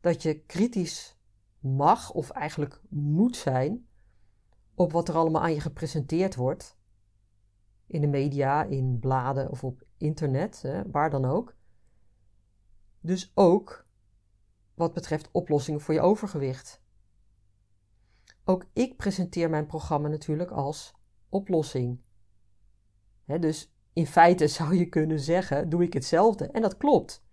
dat 0.00 0.22
je 0.22 0.40
kritisch 0.40 1.16
mag 1.58 2.12
of 2.12 2.30
eigenlijk 2.30 2.80
moet 2.88 3.36
zijn 3.36 3.86
op 4.74 4.92
wat 4.92 5.08
er 5.08 5.14
allemaal 5.14 5.42
aan 5.42 5.54
je 5.54 5.60
gepresenteerd 5.60 6.34
wordt, 6.34 6.78
in 7.86 8.00
de 8.00 8.06
media, 8.06 8.64
in 8.64 8.98
bladen 8.98 9.50
of 9.50 9.64
op 9.64 9.84
internet, 9.96 10.62
hè, 10.62 10.90
waar 10.90 11.10
dan 11.10 11.24
ook. 11.24 11.56
Dus 13.02 13.32
ook 13.34 13.86
wat 14.74 14.92
betreft 14.92 15.28
oplossingen 15.32 15.80
voor 15.80 15.94
je 15.94 16.00
overgewicht. 16.00 16.82
Ook 18.44 18.64
ik 18.72 18.96
presenteer 18.96 19.50
mijn 19.50 19.66
programma 19.66 20.08
natuurlijk 20.08 20.50
als 20.50 20.94
oplossing. 21.28 22.00
dus 23.24 23.72
in 23.92 24.06
feite 24.06 24.48
zou 24.56 24.74
je 24.74 24.86
kunnen 24.86 25.20
zeggen: 25.20 25.68
doe 25.68 25.82
ik 25.82 25.92
hetzelfde. 25.92 26.46
En 26.46 26.62
dat 26.62 26.76
klopt. 26.76 27.24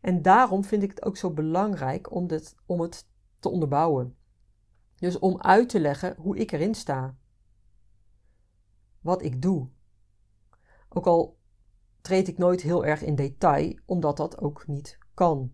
En 0.00 0.22
daarom 0.22 0.64
vind 0.64 0.82
ik 0.82 0.90
het 0.90 1.04
ook 1.04 1.16
zo 1.16 1.30
belangrijk 1.30 2.12
om, 2.12 2.26
dit, 2.26 2.54
om 2.66 2.80
het 2.80 3.08
te 3.38 3.48
onderbouwen. 3.48 4.16
Dus 4.96 5.18
om 5.18 5.40
uit 5.40 5.68
te 5.68 5.80
leggen 5.80 6.16
hoe 6.18 6.36
ik 6.36 6.52
erin 6.52 6.74
sta. 6.74 7.16
Wat 9.00 9.22
ik 9.22 9.42
doe. 9.42 9.68
Ook 10.88 11.06
al 11.06 11.37
treed 12.00 12.28
ik 12.28 12.38
nooit 12.38 12.60
heel 12.60 12.84
erg 12.84 13.02
in 13.02 13.14
detail, 13.14 13.78
omdat 13.84 14.16
dat 14.16 14.38
ook 14.38 14.66
niet 14.66 14.98
kan. 15.14 15.52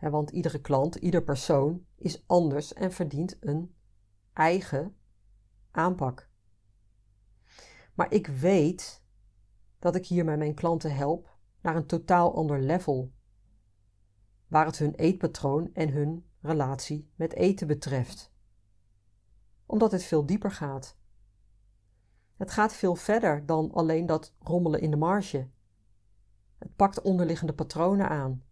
want 0.00 0.30
iedere 0.30 0.60
klant, 0.60 0.94
ieder 0.94 1.22
persoon 1.22 1.86
is 1.96 2.24
anders 2.26 2.72
en 2.72 2.92
verdient 2.92 3.36
een 3.40 3.74
eigen 4.32 4.96
aanpak. 5.70 6.30
Maar 7.94 8.12
ik 8.12 8.26
weet 8.26 9.02
dat 9.78 9.94
ik 9.94 10.06
hiermee 10.06 10.36
mijn 10.36 10.54
klanten 10.54 10.94
help 10.94 11.38
naar 11.60 11.76
een 11.76 11.86
totaal 11.86 12.34
ander 12.34 12.60
level, 12.60 13.12
waar 14.46 14.66
het 14.66 14.78
hun 14.78 14.94
eetpatroon 14.94 15.70
en 15.72 15.88
hun 15.88 16.24
relatie 16.40 17.10
met 17.14 17.32
eten 17.32 17.66
betreft. 17.66 18.32
Omdat 19.66 19.92
het 19.92 20.02
veel 20.02 20.26
dieper 20.26 20.50
gaat. 20.50 20.98
Het 22.36 22.50
gaat 22.50 22.74
veel 22.74 22.94
verder 22.94 23.46
dan 23.46 23.72
alleen 23.72 24.06
dat 24.06 24.34
rommelen 24.38 24.80
in 24.80 24.90
de 24.90 24.96
marge. 24.96 25.48
Het 26.58 26.76
pakt 26.76 27.02
onderliggende 27.02 27.54
patronen 27.54 28.08
aan, 28.08 28.42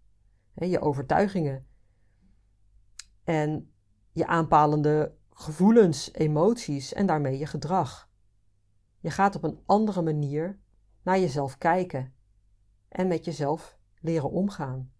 je 0.55 0.81
overtuigingen 0.81 1.67
en 3.25 3.73
je 4.13 4.27
aanpalende 4.27 5.17
gevoelens, 5.31 6.13
emoties 6.13 6.93
en 6.93 7.07
daarmee 7.07 7.39
je 7.39 7.47
gedrag. 7.47 8.11
Je 9.01 9.11
gaat 9.11 9.37
op 9.37 9.43
een 9.43 9.61
andere 9.67 10.03
manier 10.03 10.59
naar 11.03 11.19
jezelf 11.19 11.59
kijken 11.59 12.15
en 12.89 13.09
met 13.09 13.25
jezelf 13.25 13.79
leren 14.01 14.31
omgaan. 14.31 14.93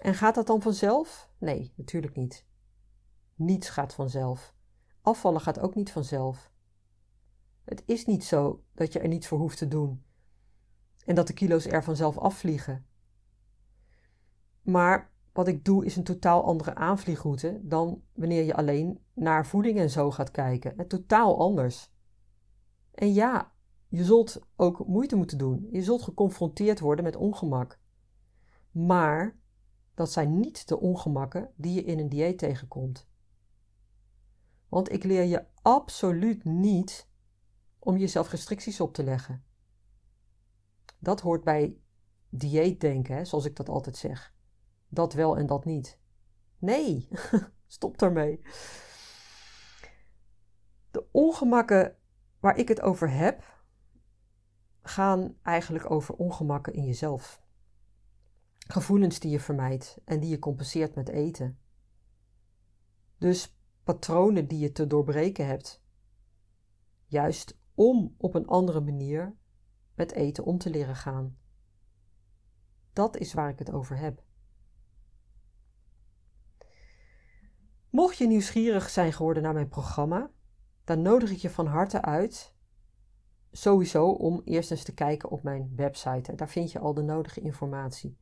En 0.00 0.14
gaat 0.14 0.34
dat 0.34 0.46
dan 0.46 0.62
vanzelf? 0.62 1.30
Nee, 1.38 1.72
natuurlijk 1.76 2.16
niet. 2.16 2.46
Niets 3.34 3.68
gaat 3.68 3.94
vanzelf. 3.94 4.54
Afvallen 5.02 5.40
gaat 5.40 5.60
ook 5.60 5.74
niet 5.74 5.92
vanzelf. 5.92 6.50
Het 7.64 7.82
is 7.86 8.06
niet 8.06 8.24
zo 8.24 8.64
dat 8.74 8.92
je 8.92 8.98
er 8.98 9.08
niets 9.08 9.26
voor 9.26 9.38
hoeft 9.38 9.58
te 9.58 9.68
doen 9.68 10.04
en 11.04 11.14
dat 11.14 11.26
de 11.26 11.32
kilo's 11.32 11.66
er 11.66 11.84
vanzelf 11.84 12.18
afvliegen. 12.18 12.86
Maar 14.62 15.12
wat 15.32 15.48
ik 15.48 15.64
doe 15.64 15.84
is 15.84 15.96
een 15.96 16.04
totaal 16.04 16.44
andere 16.44 16.74
aanvliegroute 16.74 17.60
dan 17.62 18.02
wanneer 18.12 18.44
je 18.44 18.54
alleen 18.54 19.00
naar 19.14 19.46
voeding 19.46 19.78
en 19.78 19.90
zo 19.90 20.10
gaat 20.10 20.30
kijken. 20.30 20.74
Het 20.76 20.88
totaal 20.88 21.38
anders. 21.38 21.92
En 22.90 23.12
ja, 23.12 23.52
je 23.88 24.04
zult 24.04 24.40
ook 24.56 24.86
moeite 24.86 25.16
moeten 25.16 25.38
doen. 25.38 25.68
Je 25.70 25.82
zult 25.82 26.02
geconfronteerd 26.02 26.80
worden 26.80 27.04
met 27.04 27.16
ongemak. 27.16 27.78
Maar 28.70 29.36
dat 29.94 30.12
zijn 30.12 30.40
niet 30.40 30.68
de 30.68 30.80
ongemakken 30.80 31.50
die 31.56 31.74
je 31.74 31.84
in 31.84 31.98
een 31.98 32.08
dieet 32.08 32.38
tegenkomt. 32.38 33.10
Want 34.72 34.92
ik 34.92 35.04
leer 35.04 35.24
je 35.24 35.44
absoluut 35.62 36.44
niet 36.44 37.08
om 37.78 37.96
jezelf 37.96 38.30
restricties 38.30 38.80
op 38.80 38.94
te 38.94 39.04
leggen. 39.04 39.44
Dat 40.98 41.20
hoort 41.20 41.44
bij 41.44 41.76
dieetdenken, 42.28 43.16
hè, 43.16 43.24
zoals 43.24 43.44
ik 43.44 43.56
dat 43.56 43.68
altijd 43.68 43.96
zeg. 43.96 44.34
Dat 44.88 45.12
wel 45.12 45.36
en 45.36 45.46
dat 45.46 45.64
niet. 45.64 45.98
Nee, 46.58 47.08
stop 47.66 47.98
daarmee. 47.98 48.40
De 50.90 51.06
ongemakken 51.10 51.96
waar 52.40 52.56
ik 52.56 52.68
het 52.68 52.80
over 52.80 53.10
heb, 53.10 53.64
gaan 54.80 55.36
eigenlijk 55.42 55.90
over 55.90 56.14
ongemakken 56.14 56.72
in 56.72 56.84
jezelf. 56.84 57.42
Gevoelens 58.58 59.18
die 59.18 59.30
je 59.30 59.40
vermijdt 59.40 59.98
en 60.04 60.20
die 60.20 60.30
je 60.30 60.38
compenseert 60.38 60.94
met 60.94 61.08
eten. 61.08 61.58
Dus 63.18 63.56
patronen 63.84 64.48
die 64.48 64.58
je 64.58 64.72
te 64.72 64.86
doorbreken 64.86 65.46
hebt. 65.46 65.82
Juist 67.06 67.58
om 67.74 68.14
op 68.16 68.34
een 68.34 68.46
andere 68.46 68.80
manier 68.80 69.36
met 69.94 70.12
eten 70.12 70.44
om 70.44 70.58
te 70.58 70.70
leren 70.70 70.96
gaan. 70.96 71.36
Dat 72.92 73.16
is 73.16 73.32
waar 73.32 73.48
ik 73.48 73.58
het 73.58 73.72
over 73.72 73.96
heb. 73.96 74.22
Mocht 77.90 78.16
je 78.16 78.26
nieuwsgierig 78.26 78.90
zijn 78.90 79.12
geworden 79.12 79.42
naar 79.42 79.52
mijn 79.52 79.68
programma, 79.68 80.30
dan 80.84 81.02
nodig 81.02 81.30
ik 81.30 81.38
je 81.38 81.50
van 81.50 81.66
harte 81.66 82.02
uit, 82.02 82.54
sowieso 83.50 84.10
om 84.10 84.42
eerst 84.44 84.70
eens 84.70 84.82
te 84.82 84.94
kijken 84.94 85.30
op 85.30 85.42
mijn 85.42 85.72
website. 85.76 86.34
Daar 86.34 86.48
vind 86.48 86.72
je 86.72 86.78
al 86.78 86.94
de 86.94 87.02
nodige 87.02 87.40
informatie. 87.40 88.18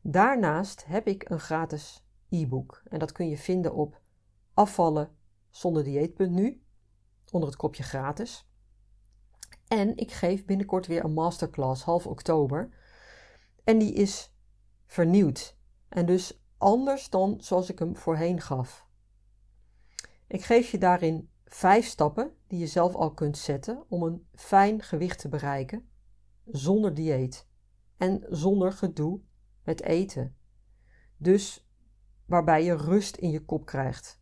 Daarnaast 0.00 0.84
heb 0.86 1.06
ik 1.06 1.30
een 1.30 1.40
gratis 1.40 2.04
e-book 2.28 2.82
en 2.88 2.98
dat 2.98 3.12
kun 3.12 3.28
je 3.28 3.38
vinden 3.38 3.74
op 3.74 4.00
afvallen 4.54 5.16
zonder 5.50 5.84
dieet.nu 5.84 6.62
onder 7.30 7.48
het 7.48 7.58
kopje 7.58 7.82
gratis. 7.82 8.46
En 9.68 9.96
ik 9.96 10.12
geef 10.12 10.44
binnenkort 10.44 10.86
weer 10.86 11.04
een 11.04 11.12
masterclass 11.12 11.82
half 11.82 12.06
oktober. 12.06 12.70
En 13.64 13.78
die 13.78 13.92
is 13.92 14.34
vernieuwd. 14.86 15.56
En 15.88 16.06
dus 16.06 16.42
anders 16.58 17.10
dan 17.10 17.40
zoals 17.40 17.70
ik 17.70 17.78
hem 17.78 17.96
voorheen 17.96 18.40
gaf. 18.40 18.86
Ik 20.26 20.44
geef 20.44 20.70
je 20.70 20.78
daarin 20.78 21.30
vijf 21.44 21.86
stappen 21.86 22.36
die 22.46 22.58
je 22.58 22.66
zelf 22.66 22.94
al 22.94 23.12
kunt 23.12 23.38
zetten 23.38 23.84
om 23.88 24.02
een 24.02 24.26
fijn 24.34 24.82
gewicht 24.82 25.18
te 25.18 25.28
bereiken 25.28 25.90
zonder 26.44 26.94
dieet 26.94 27.46
en 27.96 28.26
zonder 28.28 28.72
gedoe 28.72 29.20
met 29.64 29.82
eten. 29.82 30.36
Dus 31.16 31.68
waarbij 32.26 32.64
je 32.64 32.76
rust 32.76 33.16
in 33.16 33.30
je 33.30 33.44
kop 33.44 33.66
krijgt. 33.66 34.21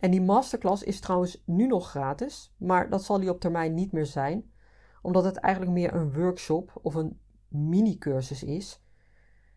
En 0.00 0.10
die 0.10 0.20
masterclass 0.20 0.82
is 0.82 1.00
trouwens 1.00 1.42
nu 1.44 1.66
nog 1.66 1.90
gratis, 1.90 2.54
maar 2.56 2.90
dat 2.90 3.04
zal 3.04 3.20
die 3.20 3.30
op 3.30 3.40
termijn 3.40 3.74
niet 3.74 3.92
meer 3.92 4.06
zijn, 4.06 4.52
omdat 5.02 5.24
het 5.24 5.36
eigenlijk 5.36 5.74
meer 5.74 5.94
een 5.94 6.12
workshop 6.12 6.78
of 6.82 6.94
een 6.94 7.20
mini-cursus 7.48 8.42
is, 8.42 8.82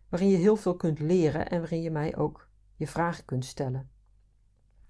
waarin 0.08 0.28
je 0.28 0.36
heel 0.36 0.56
veel 0.56 0.76
kunt 0.76 0.98
leren 0.98 1.48
en 1.48 1.60
waarin 1.60 1.82
je 1.82 1.90
mij 1.90 2.16
ook 2.16 2.48
je 2.76 2.86
vragen 2.86 3.24
kunt 3.24 3.44
stellen. 3.44 3.90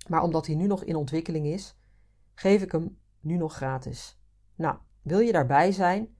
Maar 0.09 0.23
omdat 0.23 0.47
hij 0.47 0.55
nu 0.55 0.67
nog 0.67 0.85
in 0.85 0.97
ontwikkeling 0.97 1.47
is, 1.47 1.79
geef 2.35 2.62
ik 2.62 2.73
hem 2.73 2.99
nu 3.21 3.37
nog 3.37 3.55
gratis. 3.55 4.21
Nou, 4.55 4.79
wil 5.03 5.19
je 5.19 5.33
daarbij 5.33 5.73
zijn? 5.73 6.17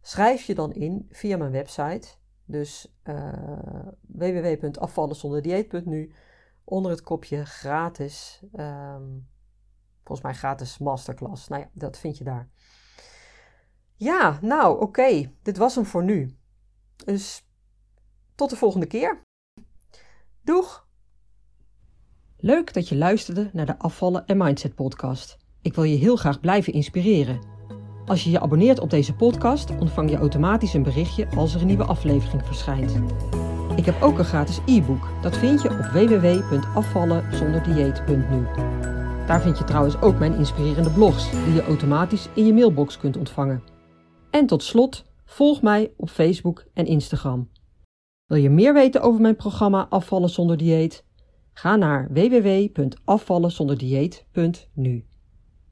Schrijf 0.00 0.42
je 0.42 0.54
dan 0.54 0.72
in 0.72 1.06
via 1.10 1.36
mijn 1.36 1.50
website, 1.50 2.08
dus 2.44 2.96
uh, 3.04 3.88
www.afvallenzonderdieet.nu 4.00 6.12
onder 6.68 6.90
het 6.90 7.02
kopje 7.02 7.44
gratis, 7.44 8.42
um, 8.54 9.28
volgens 10.04 10.26
mij 10.26 10.34
gratis 10.34 10.78
masterclass. 10.78 11.48
Nou 11.48 11.62
ja, 11.62 11.68
dat 11.72 11.98
vind 11.98 12.18
je 12.18 12.24
daar. 12.24 12.48
Ja, 13.94 14.38
nou 14.42 14.80
oké, 14.80 15.32
dit 15.42 15.56
was 15.56 15.74
hem 15.74 15.84
voor 15.84 16.04
nu. 16.04 16.36
Dus 17.04 17.46
tot 18.34 18.50
de 18.50 18.56
volgende 18.56 18.86
keer. 18.86 19.22
Doeg! 20.42 20.86
Leuk 22.36 22.72
dat 22.72 22.88
je 22.88 22.96
luisterde 22.96 23.50
naar 23.52 23.66
de 23.66 23.78
Afvallen 23.78 24.26
en 24.26 24.36
Mindset 24.36 24.74
podcast. 24.74 25.36
Ik 25.62 25.74
wil 25.74 25.84
je 25.84 25.96
heel 25.96 26.16
graag 26.16 26.40
blijven 26.40 26.72
inspireren. 26.72 27.40
Als 28.06 28.24
je 28.24 28.30
je 28.30 28.40
abonneert 28.40 28.78
op 28.78 28.90
deze 28.90 29.14
podcast, 29.14 29.70
ontvang 29.70 30.10
je 30.10 30.16
automatisch 30.16 30.74
een 30.74 30.82
berichtje 30.82 31.28
als 31.28 31.54
er 31.54 31.60
een 31.60 31.66
nieuwe 31.66 31.84
aflevering 31.84 32.46
verschijnt. 32.46 32.92
Ik 33.78 33.84
heb 33.84 34.02
ook 34.02 34.18
een 34.18 34.24
gratis 34.24 34.58
e-book. 34.66 35.08
Dat 35.22 35.36
vind 35.36 35.62
je 35.62 35.70
op 35.70 35.78
www.afvallenzonderdieet.nu. 35.78 38.46
Daar 39.26 39.40
vind 39.40 39.58
je 39.58 39.64
trouwens 39.64 40.00
ook 40.00 40.18
mijn 40.18 40.34
inspirerende 40.34 40.90
blogs, 40.90 41.30
die 41.30 41.52
je 41.52 41.62
automatisch 41.62 42.28
in 42.34 42.46
je 42.46 42.52
mailbox 42.52 42.98
kunt 42.98 43.16
ontvangen. 43.16 43.62
En 44.30 44.46
tot 44.46 44.62
slot, 44.62 45.04
volg 45.24 45.62
mij 45.62 45.92
op 45.96 46.10
Facebook 46.10 46.64
en 46.74 46.86
Instagram. 46.86 47.50
Wil 48.26 48.38
je 48.38 48.50
meer 48.50 48.72
weten 48.72 49.00
over 49.00 49.20
mijn 49.20 49.36
programma 49.36 49.86
Afvallen 49.88 50.30
zonder 50.30 50.56
dieet? 50.56 51.04
Ga 51.52 51.76
naar 51.76 52.08
www.afvallenzonderdieet.nu. 52.12 55.07